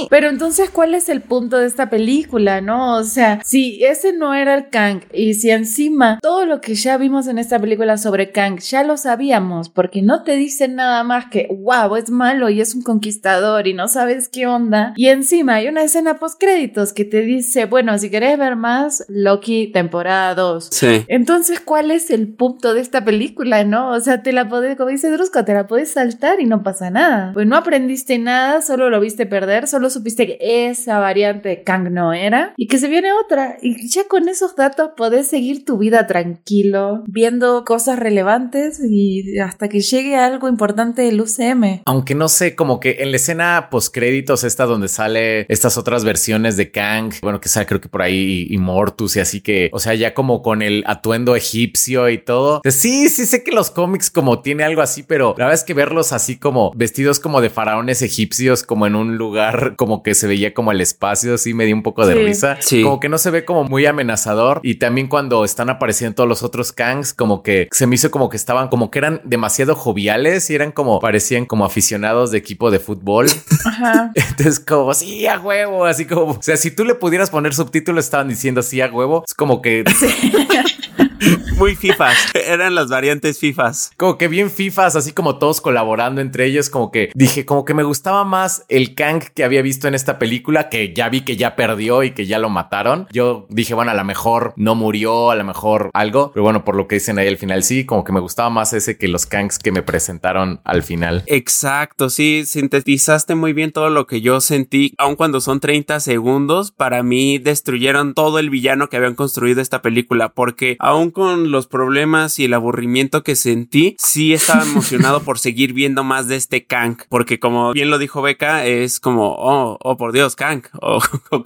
[0.09, 2.95] Pero entonces, ¿cuál es el punto de esta película, no?
[2.95, 6.97] O sea, si ese no era el Kang y si encima todo lo que ya
[6.97, 11.25] vimos en esta película sobre Kang ya lo sabíamos, porque no te dicen nada más
[11.25, 14.93] que, wow, es malo y es un conquistador y no sabes qué onda.
[14.95, 19.03] Y encima hay una escena post créditos que te dice, bueno, si querés ver más,
[19.09, 20.69] Loki temporada 2.
[20.71, 21.03] Sí.
[21.07, 23.91] Entonces, ¿cuál es el punto de esta película, no?
[23.91, 26.74] O sea, te la podés, como dice Drusco, te la podés saltar y no pasa
[26.81, 27.31] nada.
[27.33, 31.91] Pues no aprendiste nada, solo lo viste perder, solo supiste que esa variante de Kang
[31.91, 33.57] no era y que se viene otra.
[33.61, 39.69] Y ya con esos datos podés seguir tu vida tranquilo, viendo cosas relevantes y hasta
[39.69, 41.81] que llegue algo importante del UCM.
[41.85, 46.03] Aunque no sé, como que en la escena post créditos esta donde sale estas otras
[46.03, 49.69] versiones de Kang, bueno, que sale creo que por ahí y Mortus y así que,
[49.73, 52.61] o sea, ya como con el atuendo egipcio y todo.
[52.65, 55.73] Sí, sí sé que los cómics como tiene algo así, pero la verdad es que
[55.73, 60.27] verlos así como vestidos como de faraones egipcios, como en un lugar como que se
[60.27, 62.19] veía como el espacio, sí me dio un poco de Sí.
[62.23, 62.57] risa.
[62.61, 62.81] Sí.
[62.83, 66.43] Como que no se ve como muy amenazador y también cuando están apareciendo todos los
[66.43, 70.49] otros Kangs, como que se me hizo como que estaban como que eran demasiado joviales
[70.49, 73.27] y eran como parecían como aficionados de equipo de fútbol.
[73.65, 74.11] Ajá.
[74.15, 78.05] Entonces, como sí, a huevo, así como, o sea, si tú le pudieras poner subtítulos,
[78.05, 79.23] estaban diciendo sí, a huevo.
[79.27, 79.83] Es como que,
[81.57, 82.17] Muy fifas.
[82.33, 83.91] Eran las variantes fifas.
[83.95, 86.69] como que bien fifas, así como todos colaborando entre ellos.
[86.69, 90.19] Como que dije, como que me gustaba más el Kang que había visto en esta
[90.19, 93.07] película, que ya vi que ya perdió y que ya lo mataron.
[93.11, 96.75] Yo dije, bueno, a lo mejor no murió, a lo mejor algo, pero bueno, por
[96.75, 99.25] lo que dicen ahí al final, sí, como que me gustaba más ese que los
[99.25, 101.23] Kangs que me presentaron al final.
[101.27, 106.71] Exacto, sí, sintetizaste muy bien todo lo que yo sentí, aun cuando son 30 segundos,
[106.71, 111.67] para mí destruyeron todo el villano que habían construido esta película, porque aun con los
[111.67, 116.65] problemas y el aburrimiento que sentí, sí estaba emocionado por seguir viendo más de este
[116.65, 120.99] Kang, porque como bien lo dijo Beca, es como, oh, oh, por Dios, Kang, o,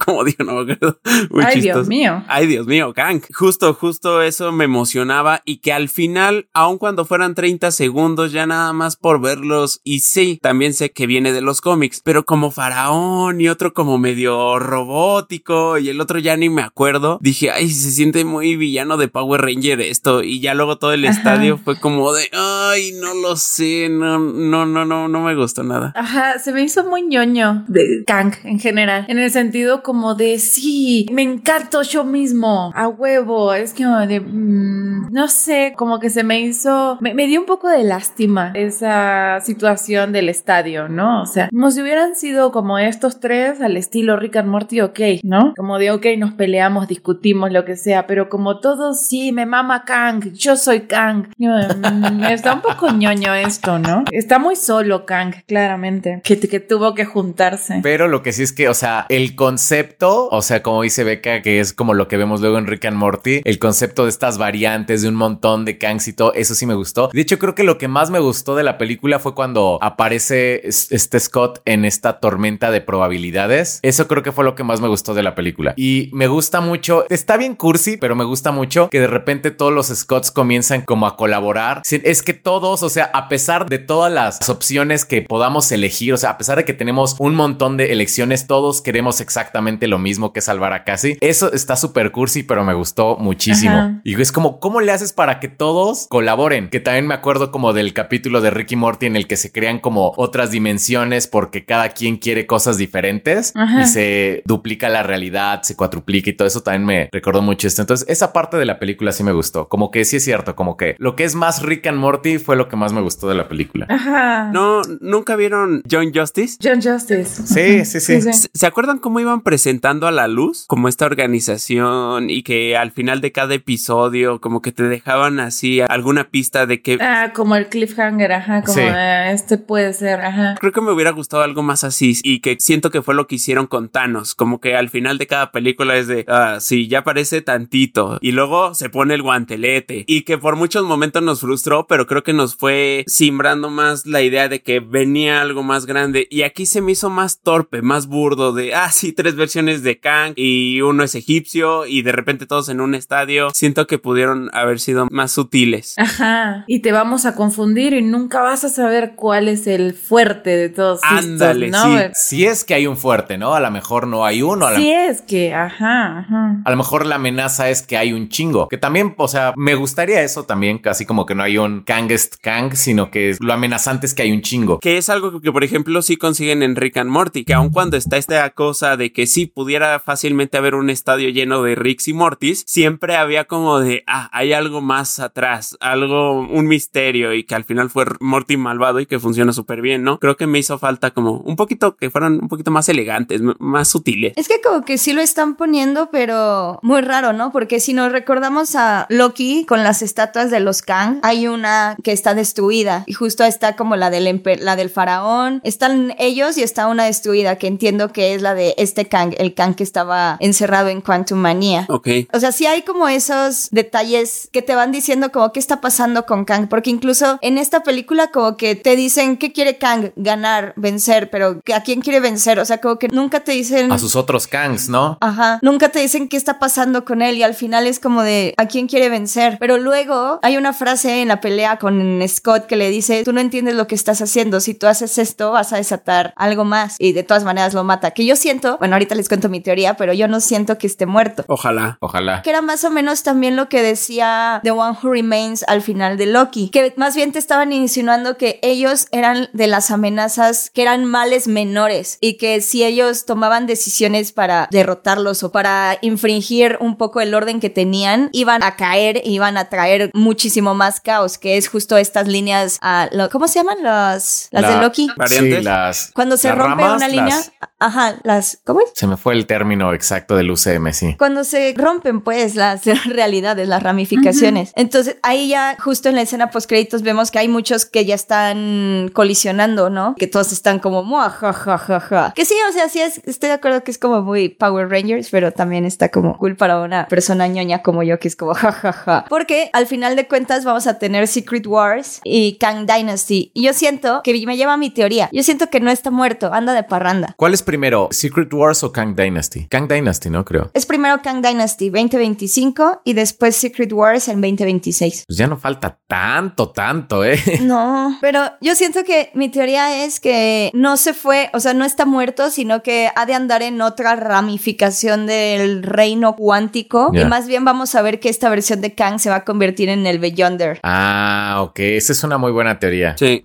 [0.04, 0.98] como dijo, no me acuerdo,
[1.30, 2.24] muy Ay, Dios mío.
[2.28, 3.22] Ay, Dios mío, Kang.
[3.32, 8.46] Justo, justo eso me emocionaba y que al final, aun cuando fueran 30 segundos, ya
[8.46, 12.50] nada más por verlos, y sí, también sé que viene de los cómics, pero como
[12.50, 17.68] faraón y otro como medio robótico y el otro ya ni me acuerdo, dije, ay,
[17.70, 21.16] se siente muy villano de Power Ranger esto y ya luego todo el Ajá.
[21.16, 25.62] estadio fue como de, ay, no lo sé, no, no, no, no, no me gustó
[25.62, 25.92] nada.
[25.96, 30.38] Ajá, se me hizo muy ñoño de Kang en general, en el sentido como de
[30.38, 36.10] sí, me encanto yo mismo, a huevo, es que de, mm, no sé, como que
[36.10, 41.22] se me hizo, me, me dio un poco de lástima esa situación del estadio, ¿no?
[41.22, 45.00] O sea, como si hubieran sido como estos tres al estilo Rick and Morty, ok,
[45.22, 45.54] ¿no?
[45.56, 49.79] Como de, ok, nos peleamos, discutimos, lo que sea, pero como todos, sí, me mama
[49.84, 51.26] Kang, yo soy Kang.
[51.80, 54.04] Mm, está un poco ñoño esto, ¿no?
[54.12, 57.80] Está muy solo Kang, claramente, que, que tuvo que juntarse.
[57.82, 61.42] Pero lo que sí es que, o sea, el concepto, o sea, como dice Beca,
[61.42, 64.38] que es como lo que vemos luego en Rick and Morty, el concepto de estas
[64.38, 67.08] variantes de un montón de Kangs y todo, eso sí me gustó.
[67.12, 70.66] De hecho, creo que lo que más me gustó de la película fue cuando aparece
[70.66, 73.80] es- este Scott en esta tormenta de probabilidades.
[73.82, 75.74] Eso creo que fue lo que más me gustó de la película.
[75.76, 79.69] Y me gusta mucho, está bien cursi, pero me gusta mucho que de repente todos
[79.70, 81.82] todos los Scotts comienzan como a colaborar.
[81.88, 86.16] Es que todos, o sea, a pesar de todas las opciones que podamos elegir, o
[86.16, 90.32] sea, a pesar de que tenemos un montón de elecciones, todos queremos exactamente lo mismo
[90.32, 91.18] que salvar a Cassie.
[91.20, 93.76] Eso está súper cursi, pero me gustó muchísimo.
[93.76, 94.00] Ajá.
[94.02, 96.68] Y es como, ¿cómo le haces para que todos colaboren?
[96.68, 99.78] Que también me acuerdo como del capítulo de Ricky Morty en el que se crean
[99.78, 103.82] como otras dimensiones porque cada quien quiere cosas diferentes Ajá.
[103.82, 107.82] y se duplica la realidad, se cuatruplica y todo eso también me recordó mucho esto.
[107.82, 109.59] Entonces, esa parte de la película sí me gustó.
[109.68, 112.56] Como que sí es cierto, como que lo que es más Rick and Morty fue
[112.56, 113.86] lo que más me gustó de la película.
[113.88, 114.50] Ajá.
[114.52, 116.58] No, ¿nunca vieron John Justice?
[116.62, 117.46] John Justice.
[117.46, 118.20] Sí, sí, sí.
[118.20, 120.64] ¿Se se acuerdan cómo iban presentando a la luz?
[120.66, 125.80] Como esta organización y que al final de cada episodio como que te dejaban así
[125.80, 126.98] alguna pista de que...
[127.00, 128.80] Ah, como el cliffhanger, ajá, como Sí.
[128.82, 130.54] ah, este puede ser, ajá.
[130.60, 133.36] Creo que me hubiera gustado algo más así y que siento que fue lo que
[133.36, 137.02] hicieron con Thanos, como que al final de cada película es de, ah, sí, ya
[137.04, 139.22] parece tantito y luego se pone el
[139.60, 144.06] guantelete y que por muchos momentos nos frustró, pero creo que nos fue simbrando más
[144.06, 147.82] la idea de que venía algo más grande y aquí se me hizo más torpe,
[147.82, 152.12] más burdo de, ah, sí, tres versiones de Kang y uno es egipcio y de
[152.12, 153.48] repente todos en un estadio.
[153.52, 155.94] Siento que pudieron haber sido más sutiles.
[155.98, 160.50] Ajá, y te vamos a confundir y nunca vas a saber cuál es el fuerte
[160.50, 161.98] de todos Ándale, estos, ¿no?
[161.98, 162.04] sí.
[162.14, 163.54] Si es que hay un fuerte, ¿no?
[163.54, 164.66] A lo mejor no hay uno.
[164.66, 166.62] A, la- Sí es que, ajá, ajá.
[166.64, 168.68] a lo mejor la amenaza es que hay un chingo.
[168.68, 172.36] Que también, o sea, me gustaría eso también, casi como que no hay un Kangest
[172.42, 174.78] Kang, sino que lo amenazante es que hay un chingo.
[174.80, 177.96] Que es algo que, por ejemplo, sí consiguen en Rick and Morty, que aun cuando
[177.96, 182.12] está esta cosa de que sí pudiera fácilmente haber un estadio lleno de Ricks y
[182.12, 187.54] Mortys, siempre había como de, ah, hay algo más atrás, algo, un misterio y que
[187.54, 190.18] al final fue Morty malvado y que funciona súper bien, ¿no?
[190.18, 193.88] Creo que me hizo falta como un poquito, que fueran un poquito más elegantes, más
[193.88, 194.32] sutiles.
[194.36, 197.52] Es que como que sí lo están poniendo, pero muy raro, ¿no?
[197.52, 202.12] Porque si nos recordamos a Loki con las estatuas de los Kang, hay una que
[202.12, 206.86] está destruida y justo está como la del la del faraón, están ellos y está
[206.86, 210.88] una destruida que entiendo que es la de este Kang, el Kang que estaba encerrado
[210.88, 211.84] en Quantum Manía.
[211.90, 212.08] Ok.
[212.32, 216.24] O sea, sí hay como esos detalles que te van diciendo como qué está pasando
[216.24, 220.72] con Kang, porque incluso en esta película como que te dicen qué quiere Kang, ganar,
[220.76, 222.58] vencer, pero ¿a quién quiere vencer?
[222.58, 223.92] O sea, como que nunca te dicen...
[223.92, 225.18] A sus otros Kangs, ¿no?
[225.20, 228.54] Ajá, nunca te dicen qué está pasando con él y al final es como de
[228.56, 229.56] a quién quiere vencer.
[229.60, 233.40] Pero luego hay una frase en la pelea con Scott que le dice, tú no
[233.40, 237.12] entiendes lo que estás haciendo, si tú haces esto vas a desatar algo más y
[237.12, 238.12] de todas maneras lo mata.
[238.12, 241.06] Que yo siento, bueno, ahorita les cuento mi teoría, pero yo no siento que esté
[241.06, 241.44] muerto.
[241.48, 241.98] Ojalá.
[242.00, 242.42] Ojalá.
[242.42, 246.16] Que era más o menos también lo que decía The One Who Remains al final
[246.16, 246.70] de Loki.
[246.70, 251.48] Que más bien te estaban insinuando que ellos eran de las amenazas, que eran males
[251.48, 252.18] menores.
[252.20, 257.60] Y que si ellos tomaban decisiones para derrotarlos o para infringir un poco el orden
[257.60, 261.38] que tenían, iban a caer, iban a traer muchísimo más caos.
[261.38, 262.78] Que es justo estas líneas,
[263.12, 263.82] lo- ¿cómo se llaman?
[263.82, 265.08] Las, las de Loki.
[265.16, 265.58] Variantes.
[265.58, 266.10] Sí, las.
[266.14, 268.86] Cuando se las rompe ramas, una línea, las- ajá, las, ¿cómo es?
[268.94, 271.16] se me fue el término exacto del UCM, sí.
[271.18, 274.72] Cuando se rompen, pues, las realidades, las ramificaciones.
[274.76, 278.14] Entonces, ahí ya, justo en la escena post créditos, vemos que hay muchos que ya
[278.14, 280.14] están colisionando, ¿no?
[280.18, 282.32] Que todos están como, "Mua, ja, ja, ja, ja".
[282.34, 285.28] Que sí, o sea, sí, es, estoy de acuerdo que es como muy Power Rangers,
[285.30, 288.72] pero también está como cool para una persona ñoña como yo, que es como, ja,
[288.72, 288.89] ja,
[289.28, 293.50] Porque al final de cuentas vamos a tener Secret Wars y Kang Dynasty.
[293.54, 295.28] Y yo siento que me lleva a mi teoría.
[295.32, 297.34] Yo siento que no está muerto, anda de parranda.
[297.36, 299.66] ¿Cuál es primero, Secret Wars o Kang Dynasty?
[299.68, 300.44] Kang Dynasty, ¿no?
[300.44, 300.70] Creo.
[300.74, 305.24] Es primero Kang Dynasty 2025 y después Secret Wars en 2026.
[305.26, 307.38] Pues ya no falta tanto, tanto, ¿eh?
[307.60, 311.84] No, pero yo siento que mi teoría es que no se fue, o sea, no
[311.84, 317.46] está muerto, sino que ha de andar en otra ramificación del reino cuántico y más
[317.46, 320.18] bien vamos a ver que esta versión de Kang se va a convertir en el
[320.18, 320.80] Beyonder.
[320.82, 321.78] Ah, ok.
[321.80, 323.16] Esa es una muy buena teoría.
[323.18, 323.44] Sí.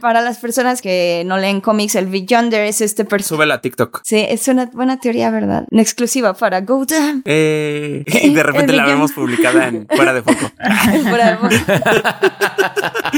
[0.00, 3.28] Para las personas que no leen cómics, el Beyonder es este personaje.
[3.28, 4.00] Súbela a TikTok.
[4.04, 5.64] Sí, es una buena teoría, ¿verdad?
[5.70, 7.22] Una exclusiva para GoDam.
[7.24, 10.50] Eh, y de repente la vemos publicada en fuera de foco.
[11.08, 12.02] Fuera de-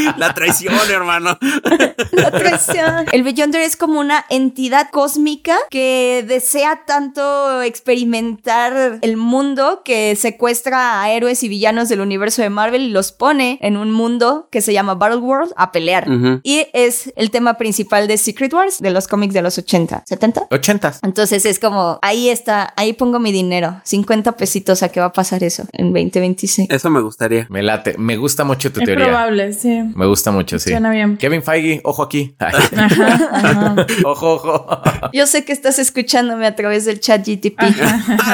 [0.16, 1.38] La traición, hermano.
[2.12, 3.06] La traición.
[3.12, 11.00] El Beyonder es como una entidad cósmica que desea tanto experimentar el mundo que secuestra
[11.02, 14.60] a héroes y villanos del universo de Marvel y los pone en un mundo que
[14.60, 16.10] se llama Battle World a pelear.
[16.10, 16.40] Ujú.
[16.42, 20.48] Y es el tema principal de Secret Wars, de los cómics de los 80, 70.
[20.50, 21.00] Ochentas.
[21.02, 25.12] Entonces es como, ahí está, ahí pongo mi dinero, 50 pesitos a qué va a
[25.12, 26.68] pasar eso en 2026.
[26.70, 27.46] Eso me gustaría.
[27.50, 27.96] Me late.
[27.98, 29.04] Me gusta mucho tu Es teoría.
[29.06, 29.82] probable, sí.
[29.94, 30.70] Me gusta mucho, sí.
[30.70, 31.16] Suena bien.
[31.16, 32.34] Kevin Feige, ojo aquí.
[32.38, 33.86] Ajá, ajá.
[34.04, 34.66] ojo, ojo.
[35.12, 37.60] Yo sé que estás escuchándome a través del chat GTP.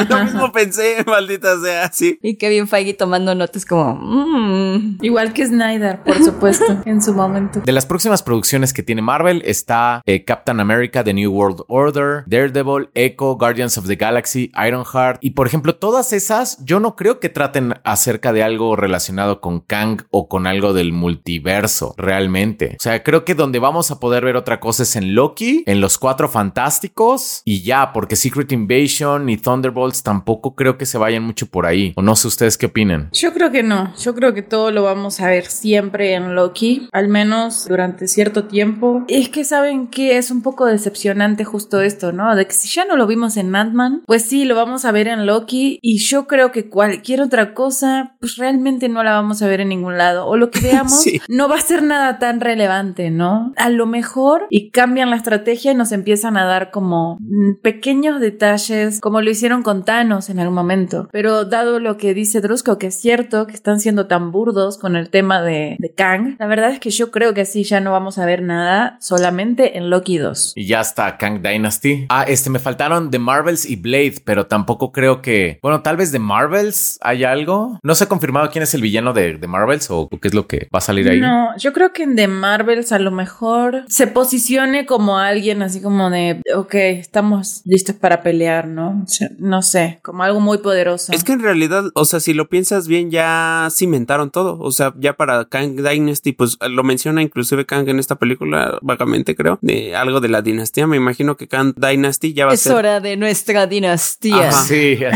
[0.08, 2.18] Lo mismo pensé, maldita sea, sí.
[2.22, 3.94] Y Kevin Feige tomando notas como...
[3.94, 4.98] Mm.
[5.00, 7.62] Igual que Snyder, por supuesto, en su momento.
[7.64, 12.24] De las próximas producciones que tiene Marvel está eh, Captain America, The New World Order,
[12.26, 15.16] Daredevil, Echo, Guardians of the Galaxy, Ironheart.
[15.22, 19.60] Y por ejemplo, todas esas yo no creo que traten acerca de algo relacionado con
[19.60, 22.76] Kang o con algo del multiverso, realmente.
[22.78, 25.80] O sea, creo que donde vamos a poder ver otra cosa es en Loki, en
[25.80, 31.22] los Cuatro Fantásticos y ya, porque Secret Invasion y Thunderbolts tampoco creo que se vayan
[31.22, 31.94] mucho por ahí.
[31.96, 32.89] O no sé ustedes qué opinan.
[33.12, 33.94] Yo creo que no.
[33.96, 38.44] Yo creo que todo lo vamos a ver siempre en Loki, al menos durante cierto
[38.44, 39.04] tiempo.
[39.08, 42.34] Es que saben que es un poco decepcionante justo esto, ¿no?
[42.34, 45.08] De que si ya no lo vimos en Ant-Man, pues sí, lo vamos a ver
[45.08, 49.46] en Loki y yo creo que cualquier otra cosa, pues realmente no la vamos a
[49.46, 50.26] ver en ningún lado.
[50.26, 53.52] O lo que veamos no va a ser nada tan relevante, ¿no?
[53.56, 58.20] A lo mejor y cambian la estrategia y nos empiezan a dar como mm, pequeños
[58.20, 61.08] detalles, como lo hicieron con Thanos en algún momento.
[61.12, 64.96] Pero dado lo que dice Drusco, que es cierto que están siendo tan burdos con
[64.96, 67.92] el tema de, de Kang, la verdad es que yo creo que así ya no
[67.92, 70.52] vamos a ver nada solamente en Loki 2.
[70.56, 72.06] Y ya está Kang Dynasty.
[72.08, 75.58] Ah, este me faltaron The Marvels y Blade, pero tampoco creo que.
[75.62, 77.78] Bueno, tal vez de Marvels hay algo.
[77.82, 80.46] No se ha confirmado quién es el villano de, de Marvels o qué es lo
[80.46, 81.20] que va a salir ahí.
[81.20, 85.80] No, yo creo que en The Marvels a lo mejor se posicione como alguien así
[85.80, 89.02] como de, ok, estamos listos para pelear, ¿no?
[89.04, 91.12] O sea, no sé, como algo muy poderoso.
[91.12, 94.58] Es que en realidad, o sea, si lo piensas bien, ya cimentaron todo.
[94.60, 99.34] O sea, ya para Kang Dynasty, pues lo menciona inclusive Kang en esta película, vagamente
[99.36, 100.86] creo, de algo de la dinastía.
[100.86, 102.74] Me imagino que Kang Dynasty ya va a Es ser.
[102.74, 104.48] hora de nuestra dinastía.
[104.48, 104.62] Ajá.
[104.64, 104.98] Sí.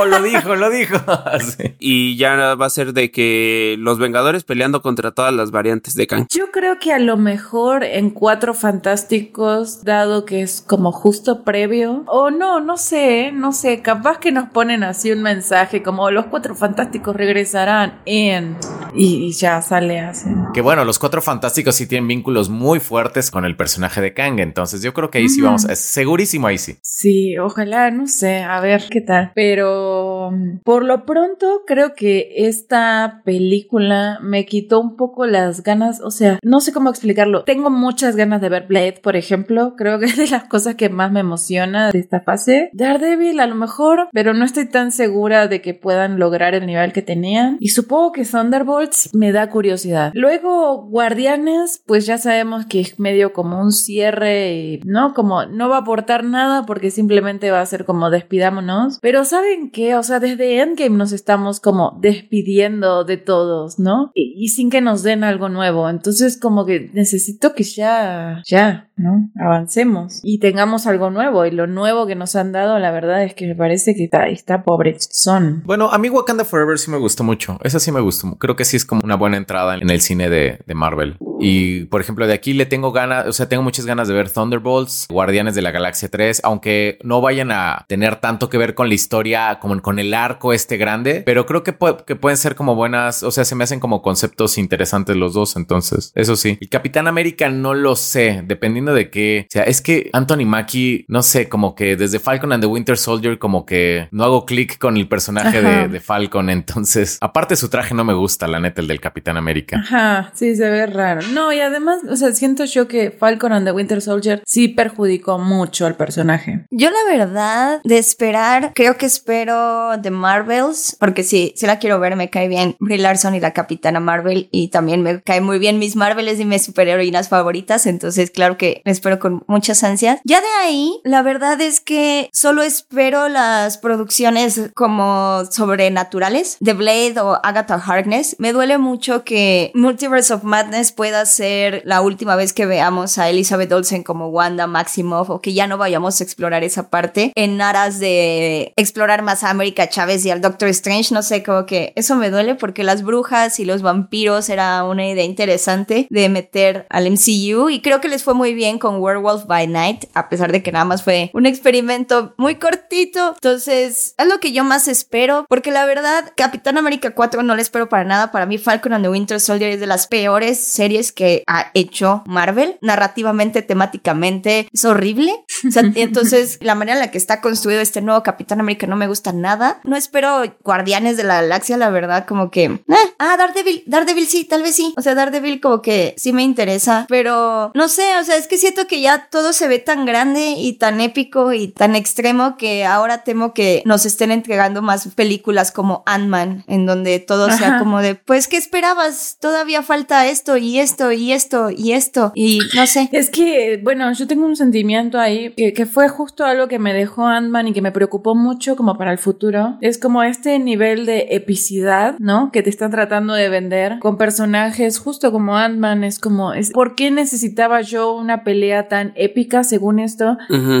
[0.00, 0.96] Oh, lo dijo, lo dijo.
[1.40, 1.74] Sí.
[1.78, 6.06] Y ya va a ser de que los Vengadores peleando contra todas las variantes de
[6.06, 6.26] Kang.
[6.30, 12.04] Yo creo que a lo mejor en Cuatro Fantásticos, dado que es como justo previo,
[12.06, 16.26] o no, no sé, no sé, capaz que nos ponen así un mensaje como los
[16.26, 18.56] Cuatro Fantásticos regresarán en...
[18.94, 20.28] Y, y ya sale así.
[20.52, 24.40] Que bueno, los cuatro fantásticos sí tienen vínculos muy fuertes con el personaje de Kang.
[24.40, 25.64] Entonces yo creo que ahí sí vamos.
[25.64, 26.76] Es segurísimo ahí sí.
[26.82, 29.32] Sí, ojalá, no sé, a ver qué tal.
[29.34, 36.00] Pero mm, por lo pronto creo que esta película me quitó un poco las ganas,
[36.00, 37.44] o sea, no sé cómo explicarlo.
[37.44, 39.74] Tengo muchas ganas de ver Blade, por ejemplo.
[39.76, 42.70] Creo que es de las cosas que más me emociona de esta fase.
[42.72, 46.79] Daredevil a lo mejor, pero no estoy tan segura de que puedan lograr el nivel
[46.88, 47.56] que tenían.
[47.60, 50.12] Y supongo que Thunderbolts me da curiosidad.
[50.14, 55.14] Luego Guardianes, pues ya sabemos que es medio como un cierre, y, ¿no?
[55.14, 58.98] Como no va a aportar nada porque simplemente va a ser como despidámonos.
[59.00, 59.94] Pero ¿saben qué?
[59.96, 64.10] O sea, desde Endgame nos estamos como despidiendo de todos, ¿no?
[64.14, 65.88] Y, y sin que nos den algo nuevo.
[65.88, 69.30] Entonces como que necesito que ya, ya, ¿no?
[69.40, 71.44] Avancemos y tengamos algo nuevo.
[71.44, 74.28] Y lo nuevo que nos han dado, la verdad es que me parece que está,
[74.28, 75.62] está pobre son.
[75.64, 77.58] Bueno, a mí Wakanda Forever sí me gustó mucho.
[77.62, 78.36] Esa sí me gustó.
[78.38, 81.16] Creo que sí es como una buena entrada en el cine de, de Marvel.
[81.42, 84.30] Y por ejemplo, de aquí le tengo ganas, o sea, tengo muchas ganas de ver
[84.30, 88.88] Thunderbolts, Guardianes de la Galaxia 3, aunque no vayan a tener tanto que ver con
[88.88, 92.54] la historia, como con el arco este grande, pero creo que, pu- que pueden ser
[92.56, 96.58] como buenas, o sea, se me hacen como conceptos interesantes los dos, entonces, eso sí.
[96.60, 101.06] El Capitán América no lo sé, dependiendo de qué, o sea, es que Anthony Mackie,
[101.08, 104.76] no sé, como que desde Falcon and the Winter Soldier, como que no hago clic
[104.78, 108.80] con el personaje de, de Falcon, entonces, aparte su traje no me gusta, la neta,
[108.80, 109.78] el del Capitán América.
[109.78, 111.22] Ajá, sí, se ve raro.
[111.32, 115.38] No, y además, o sea, siento yo que Falcon and the Winter Soldier sí perjudicó
[115.38, 116.66] mucho al personaje.
[116.70, 121.98] Yo la verdad, de esperar, creo que espero The Marvels, porque sí, sí la quiero
[121.98, 125.58] ver, me cae bien Brie Larson y la Capitana Marvel, y también me cae muy
[125.58, 130.20] bien mis Marvels y mis superheroínas favoritas, entonces claro que la espero con muchas ansias.
[130.24, 137.20] Ya de ahí, la verdad es que solo espero las producciones como sobrenaturales de Blade
[137.20, 138.36] o Agatha Harkness.
[138.38, 143.28] Me duele mucho que Multiverse of Madness pueda ser la última vez que veamos a
[143.28, 147.60] Elizabeth Olsen como Wanda Maximoff o que ya no vayamos a explorar esa parte en
[147.60, 151.14] aras de explorar más a América Chávez y al Doctor Strange.
[151.14, 155.08] No sé, como que eso me duele porque las brujas y los vampiros era una
[155.08, 159.46] idea interesante de meter al MCU y creo que les fue muy bien con Werewolf
[159.46, 163.34] by Night, a pesar de que nada más fue un experimento muy cortito.
[163.34, 167.60] Entonces, es lo que yo más espero, porque la verdad, Capitán América 4 no le
[167.60, 168.32] espero para nada.
[168.32, 172.22] Para mí, Falcon and the Winter Soldier es de las peores series que ha hecho
[172.24, 175.34] Marvel, narrativamente, temáticamente, es horrible.
[175.68, 178.96] O sea, entonces, la manera en la que está construido este nuevo Capitán América no
[178.96, 179.82] me gusta nada.
[179.84, 184.44] No espero Guardianes de la Galaxia, la verdad, como que, eh, ah, Daredevil, Daredevil sí,
[184.44, 184.94] tal vez sí.
[184.96, 188.56] O sea, Daredevil como que sí me interesa, pero no sé, o sea, es que
[188.56, 192.86] siento que ya todo se ve tan grande y tan épico y tan extremo que
[192.86, 198.00] ahora temo que nos estén entregando más películas como Ant-Man, en donde todo sea como
[198.00, 199.38] de, pues, ¿qué esperabas?
[199.40, 203.08] Todavía falta esto y esto y esto y esto y no sé.
[203.12, 206.92] Es que, bueno, yo tengo un sentimiento ahí que, que fue justo algo que me
[206.92, 209.78] dejó Ant-Man y que me preocupó mucho como para el futuro.
[209.80, 212.50] Es como este nivel de epicidad, ¿no?
[212.52, 216.04] Que te están tratando de vender con personajes justo como Ant-Man.
[216.04, 220.36] Es como, es, ¿por qué necesitaba yo una pelea tan épica según esto?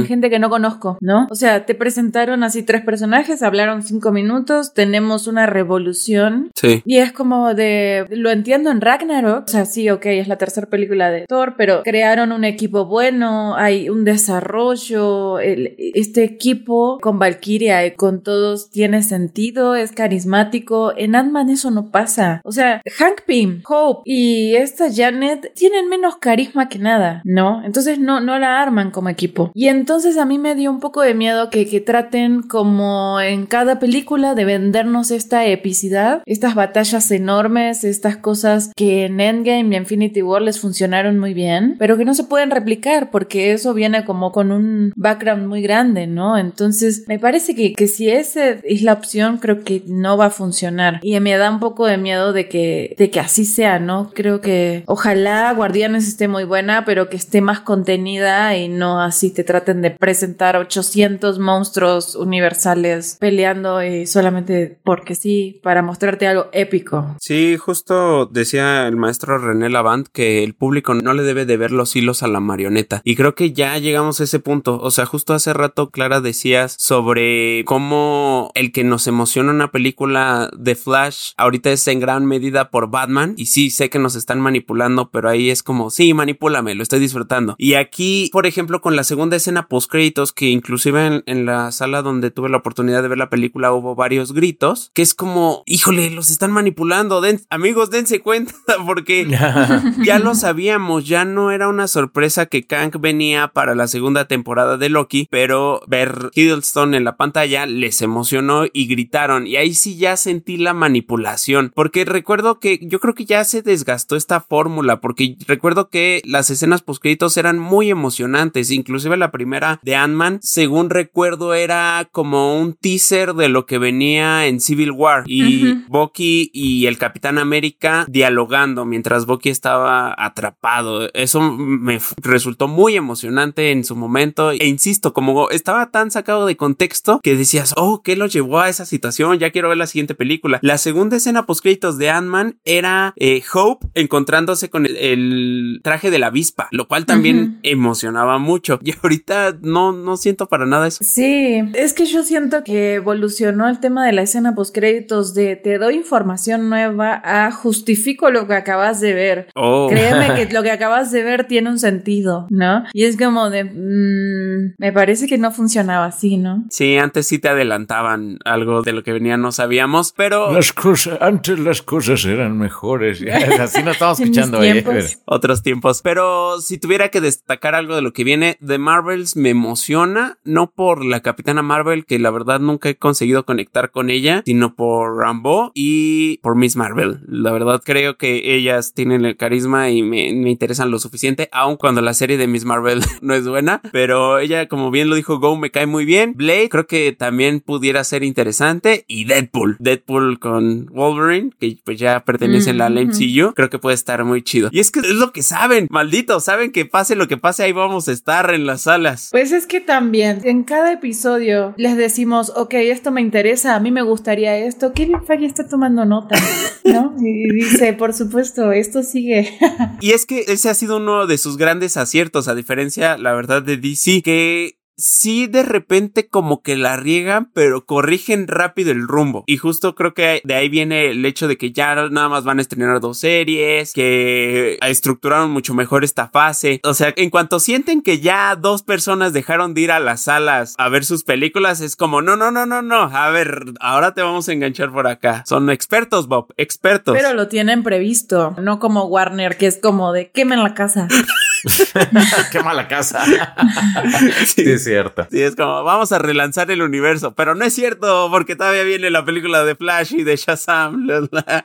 [0.06, 1.26] Gente que no conozco, ¿no?
[1.30, 6.50] O sea, te presentaron así tres personajes, hablaron cinco minutos, tenemos una revolución.
[6.54, 6.82] Sí.
[6.84, 9.44] Y es como de, lo entiendo en Ragnarok.
[9.44, 13.56] O sea, sí, ok, es la tercera película de Thor, pero crearon un equipo bueno,
[13.56, 20.92] hay un desarrollo, el, este equipo con Valkyria y con todos tiene sentido, es carismático.
[20.96, 22.40] En Ant-Man eso no pasa.
[22.44, 27.62] O sea, Hank Pym, Hope y esta Janet tienen menos carisma que nada, ¿no?
[27.64, 29.50] Entonces no, no la arman como equipo.
[29.54, 33.46] Y entonces a mí me dio un poco de miedo que, que traten como en
[33.46, 39.78] cada película de vendernos esta epicidad, estas batallas enormes, estas cosas que en Endgame y
[39.78, 44.04] Infinity War les funcionaron muy bien, pero que no se pueden replicar porque eso viene
[44.04, 46.38] como con un background muy grande, ¿no?
[46.38, 50.30] Entonces me parece que, que si esa es la opción, creo que no va a
[50.30, 51.00] funcionar.
[51.02, 54.10] Y me da un poco de miedo de que, de que así sea, ¿no?
[54.14, 59.30] Creo que ojalá Guardianes esté muy buena, pero que esté más contenida y no así
[59.30, 66.48] te traten de presentar 800 monstruos universales peleando y solamente porque sí, para mostrarte algo
[66.52, 67.16] épico.
[67.20, 71.72] Sí, justo decía el maestro René Lavant que el público no le debe de ver
[71.72, 73.02] los hilos a la marioneta.
[73.04, 74.80] Y creo que ya llegamos a ese punto.
[74.80, 80.50] O sea, justo hace rato Clara decías sobre cómo el que nos emociona una película
[80.56, 83.34] de Flash ahorita es en gran medida por Batman.
[83.36, 87.00] Y sí, sé que nos están manipulando, pero ahí es como, sí, manipúlame, lo estoy
[87.00, 87.54] disfrutando.
[87.58, 92.02] Y aquí, por ejemplo, con la segunda escena post créditos, que inclusive en, la sala
[92.02, 96.10] donde tuve la oportunidad de ver la película hubo varios gritos, que es como, híjole,
[96.10, 97.22] los están manipulando.
[97.48, 98.52] amigos, dense cuenta,
[98.86, 99.26] porque
[100.04, 104.76] ya lo sabíamos, ya no era una sorpresa que Kang venía para la segunda temporada
[104.76, 109.46] de Loki, pero ver Hiddleston en la pantalla les emocionó y gritaron.
[109.46, 113.62] Y ahí sí ya sentí la manipulación, porque recuerdo que yo creo que ya se
[113.62, 119.80] desgastó esta fórmula, porque recuerdo que las escenas postcritos eran muy emocionantes, inclusive la primera
[119.82, 125.24] de Ant-Man, según recuerdo, era como un teaser de lo que venía en Civil War
[125.26, 131.10] y Bucky y el Capitán América dialogando mientras Bucky estaba atrapado.
[131.14, 136.56] Eso me resultó muy emocionante en su momento e insisto, como estaba tan sacado de
[136.56, 139.38] contexto que decías, oh, ¿qué lo llevó a esa situación?
[139.38, 140.58] Ya quiero ver la siguiente película.
[140.62, 146.18] La segunda escena post créditos de Ant-Man era eh, Hope encontrándose con el, traje de
[146.18, 148.78] la avispa, lo cual también emocionaba mucho.
[148.82, 150.98] Y ahorita no, no siento para nada eso.
[151.02, 155.56] Sí, es que yo siento que evolucionó el tema de la escena post créditos de
[155.56, 159.48] te doy información nueva a justifico lo que acabas de ver.
[159.54, 159.88] Oh.
[159.90, 162.84] Créeme que lo que acabas de ver tiene un sentido, ¿no?
[162.94, 166.64] Y es como de, mmm, me parece que no funcionaba así, ¿no?
[166.70, 170.50] Sí, antes sí te adelantaban algo de lo que venía, no sabíamos, pero...
[170.50, 173.22] Las cosas, antes las cosas eran mejores.
[173.60, 174.82] Así no estamos escuchando ahí.
[175.26, 176.00] Otros tiempos.
[176.02, 180.70] Pero si tuviera que destacar algo de lo que viene, de Marvels me emociona, no
[180.70, 185.18] por la Capitana Marvel, que la verdad nunca he conseguido conectar con ella, sino por
[185.18, 187.20] Rambo y por Miss Marvel.
[187.26, 191.76] La verdad creo que ellas tienen el carisma y me, me interesan lo suficiente, aun
[191.76, 195.38] cuando la serie de Miss Marvel no es buena, pero ella, como bien lo dijo
[195.38, 196.34] Go, me cae muy bien.
[196.36, 202.24] Blade creo que también pudiera ser interesante y Deadpool, Deadpool con Wolverine, que pues ya
[202.24, 204.68] pertenece a la MCU, creo que puede estar muy chido.
[204.72, 207.72] Y es que es lo que saben, malditos, saben que pase lo que pase, ahí
[207.72, 209.28] vamos a estar en las salas.
[209.30, 213.90] Pues es que también en cada episodio les decimos, ok, esto me interesa, a mí
[213.90, 214.92] me gustaría esto.
[214.92, 216.36] Kevin Feige está tomando nota,
[216.84, 217.14] ¿no?
[217.20, 219.58] Y dice, por supuesto, esto sigue.
[220.00, 223.62] y es que ese ha sido uno de sus grandes aciertos, a diferencia, la verdad,
[223.62, 229.44] de DC, que sí de repente como que la riegan, pero corrigen rápido el rumbo.
[229.46, 232.58] Y justo creo que de ahí viene el hecho de que ya nada más van
[232.58, 236.80] a estrenar dos series, que estructuraron mucho mejor esta fase.
[236.84, 240.74] O sea, en cuanto sienten que ya dos personas dejaron de ir a las salas
[240.78, 243.02] a ver sus películas, es como, no, no, no, no, no.
[243.02, 245.44] A ver, ahora te vamos a enganchar por acá.
[245.46, 247.16] Son expertos, Bob, expertos.
[247.16, 251.08] Pero lo tienen previsto, no como Warner, que es como de quemen la casa.
[252.52, 253.24] Qué mala casa.
[254.46, 254.62] sí.
[254.62, 255.26] es cierto.
[255.30, 259.10] Sí, es como, vamos a relanzar el universo, pero no es cierto, porque todavía viene
[259.10, 261.06] la película de Flash y de Shazam.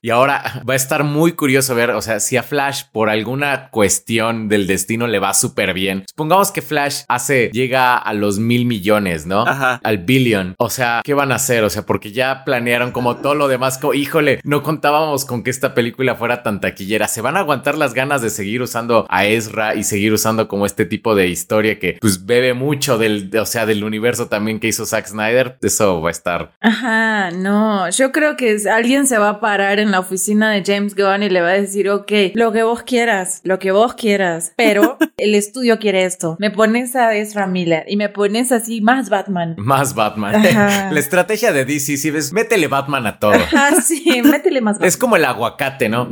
[0.01, 3.69] Y ahora va a estar muy curioso ver, o sea, si a Flash por alguna
[3.69, 6.05] cuestión del destino le va súper bien.
[6.09, 9.41] Supongamos que Flash hace, llega a los mil millones, ¿no?
[9.41, 9.79] Ajá.
[9.83, 10.55] Al billion.
[10.57, 11.63] O sea, ¿qué van a hacer?
[11.63, 13.77] O sea, porque ya planearon como todo lo demás.
[13.77, 17.07] Como, híjole, no contábamos con que esta película fuera tan taquillera.
[17.07, 20.65] Se van a aguantar las ganas de seguir usando a Ezra y seguir usando como
[20.65, 24.67] este tipo de historia que pues bebe mucho del, o sea, del universo también que
[24.67, 25.57] hizo Zack Snyder.
[25.61, 26.53] Eso va a estar.
[26.61, 27.89] Ajá, no.
[27.89, 31.29] Yo creo que alguien se va a parar en la oficina de James Gunn y
[31.29, 35.35] le va a decir, ok, lo que vos quieras, lo que vos quieras, pero el
[35.35, 36.35] estudio quiere esto.
[36.39, 39.55] Me pones a Ezra Miller y me pones así más Batman.
[39.57, 40.43] Más Batman.
[40.91, 43.33] la estrategia de DC, si ves, métele Batman a todo.
[43.53, 44.87] Ah, sí, métele más Batman.
[44.87, 46.09] Es como el aguacate, ¿no?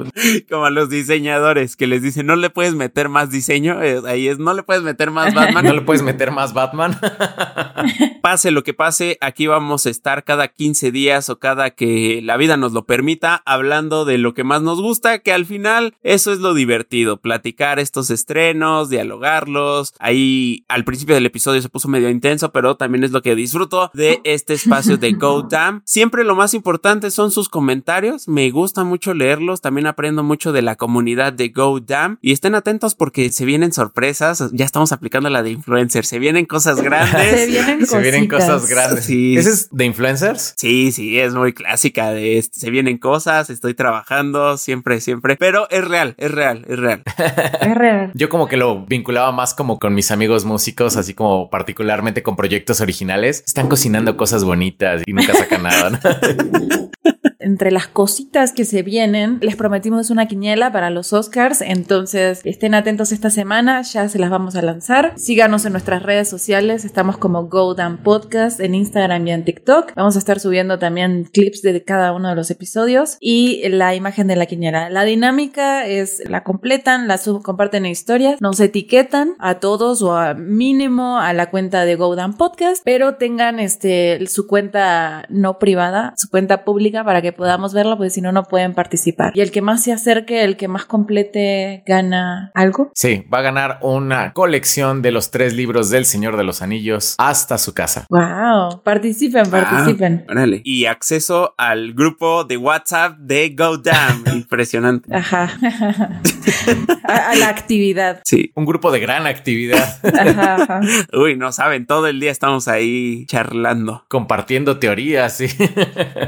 [0.49, 3.62] como a los diseñadores que les dicen, no le puedes meter más diseño.
[3.63, 5.65] Eh, ahí es, no le puedes meter más Batman.
[5.65, 6.97] no le puedes meter más Batman.
[8.21, 12.37] pase lo que pase, aquí vamos a estar cada 15 días o cada que la
[12.37, 16.31] vida nos lo permita hablando de lo que más nos gusta, que al final eso
[16.31, 19.93] es lo divertido, platicar estos estrenos, dialogarlos.
[19.99, 23.91] Ahí al principio del episodio se puso medio intenso, pero también es lo que disfruto
[23.93, 25.47] de este espacio de Go
[25.83, 30.61] Siempre lo más importante son sus comentarios, me gusta mucho leerlos, también aprendo mucho de
[30.61, 31.73] la comunidad de Go
[32.21, 36.47] y estén atentos porque se vienen sorpresas, ya estamos aplicando la de influencers, se vienen
[36.47, 37.29] cosas grandes.
[37.39, 39.05] se vienen, se vienen cosas grandes.
[39.05, 39.37] Sí.
[39.37, 40.55] ¿Ese es de influencers?
[40.57, 45.87] Sí, sí, es muy clásica de se vienen cosas, estoy trabajando siempre, siempre, pero es
[45.87, 47.03] real, es real, es real.
[47.61, 48.11] es real.
[48.15, 52.35] Yo como que lo vinculaba más como con mis amigos músicos, así como particularmente con
[52.35, 53.43] proyectos originales.
[53.45, 55.99] Están cocinando cosas bonitas y nunca sacan nada.
[57.43, 62.73] entre las cositas que se vienen, les prometimos una quiniela para los Oscars, entonces estén
[62.73, 65.13] atentos esta semana, ya se las vamos a lanzar.
[65.17, 69.93] Síganos en nuestras redes sociales, estamos como Go Podcast en Instagram y en TikTok.
[69.95, 74.27] Vamos a estar subiendo también clips de cada uno de los episodios y la imagen
[74.27, 74.89] de la quiniela.
[74.89, 80.15] La dinámica es la completan, la sub comparten en historias, nos etiquetan a todos o
[80.15, 86.13] a mínimo a la cuenta de Go Podcast, pero tengan este su cuenta no privada,
[86.15, 89.31] su cuenta pública para que podamos verlo, porque si no, no pueden participar.
[89.35, 92.91] Y el que más se acerque, el que más complete, gana algo.
[92.93, 97.15] Sí, va a ganar una colección de los tres libros del Señor de los Anillos
[97.17, 98.05] hasta su casa.
[98.09, 100.25] Wow, participen, participen.
[100.63, 103.81] Y acceso al grupo de WhatsApp de Go
[104.33, 105.15] Impresionante.
[105.15, 105.49] Ajá.
[107.03, 108.21] a, la actividad.
[108.25, 108.51] Sí.
[108.55, 109.99] Un grupo de gran actividad.
[110.03, 110.81] ajá,
[111.13, 114.05] Uy, no saben, todo el día estamos ahí charlando.
[114.07, 115.47] Compartiendo teorías, sí.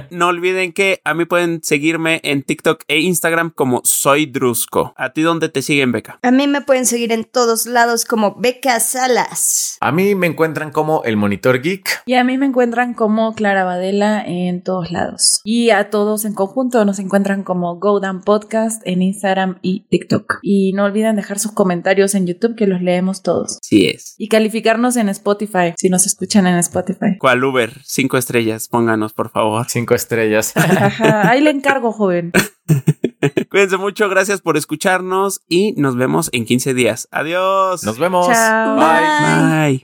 [0.10, 4.94] no olviden que a mí pueden seguirme en TikTok e Instagram como Soy Drusco.
[4.98, 6.20] ¿A ti dónde te siguen, Beca?
[6.22, 9.78] A mí me pueden seguir en todos lados como Beca Salas.
[9.82, 12.04] A mí me encuentran como El Monitor Geek.
[12.06, 15.42] Y a mí me encuentran como Clara Badela en todos lados.
[15.44, 20.40] Y a todos en conjunto nos encuentran como Go Podcast en Instagram y TikTok.
[20.42, 23.58] Y no olviden dejar sus comentarios en YouTube que los leemos todos.
[23.62, 24.16] Sí es.
[24.18, 27.18] Y calificarnos en Spotify si nos escuchan en Spotify.
[27.20, 27.72] ¿Cuál Uber?
[27.84, 29.66] Cinco estrellas, pónganos por favor.
[29.70, 30.54] Cinco estrellas.
[30.86, 32.32] Ajá, ahí le encargo, joven.
[33.50, 37.08] Cuídense mucho, gracias por escucharnos y nos vemos en 15 días.
[37.12, 37.84] Adiós.
[37.84, 38.28] Nos vemos.
[38.28, 38.76] Chao.
[38.78, 39.70] Bye.
[39.70, 39.82] Bye.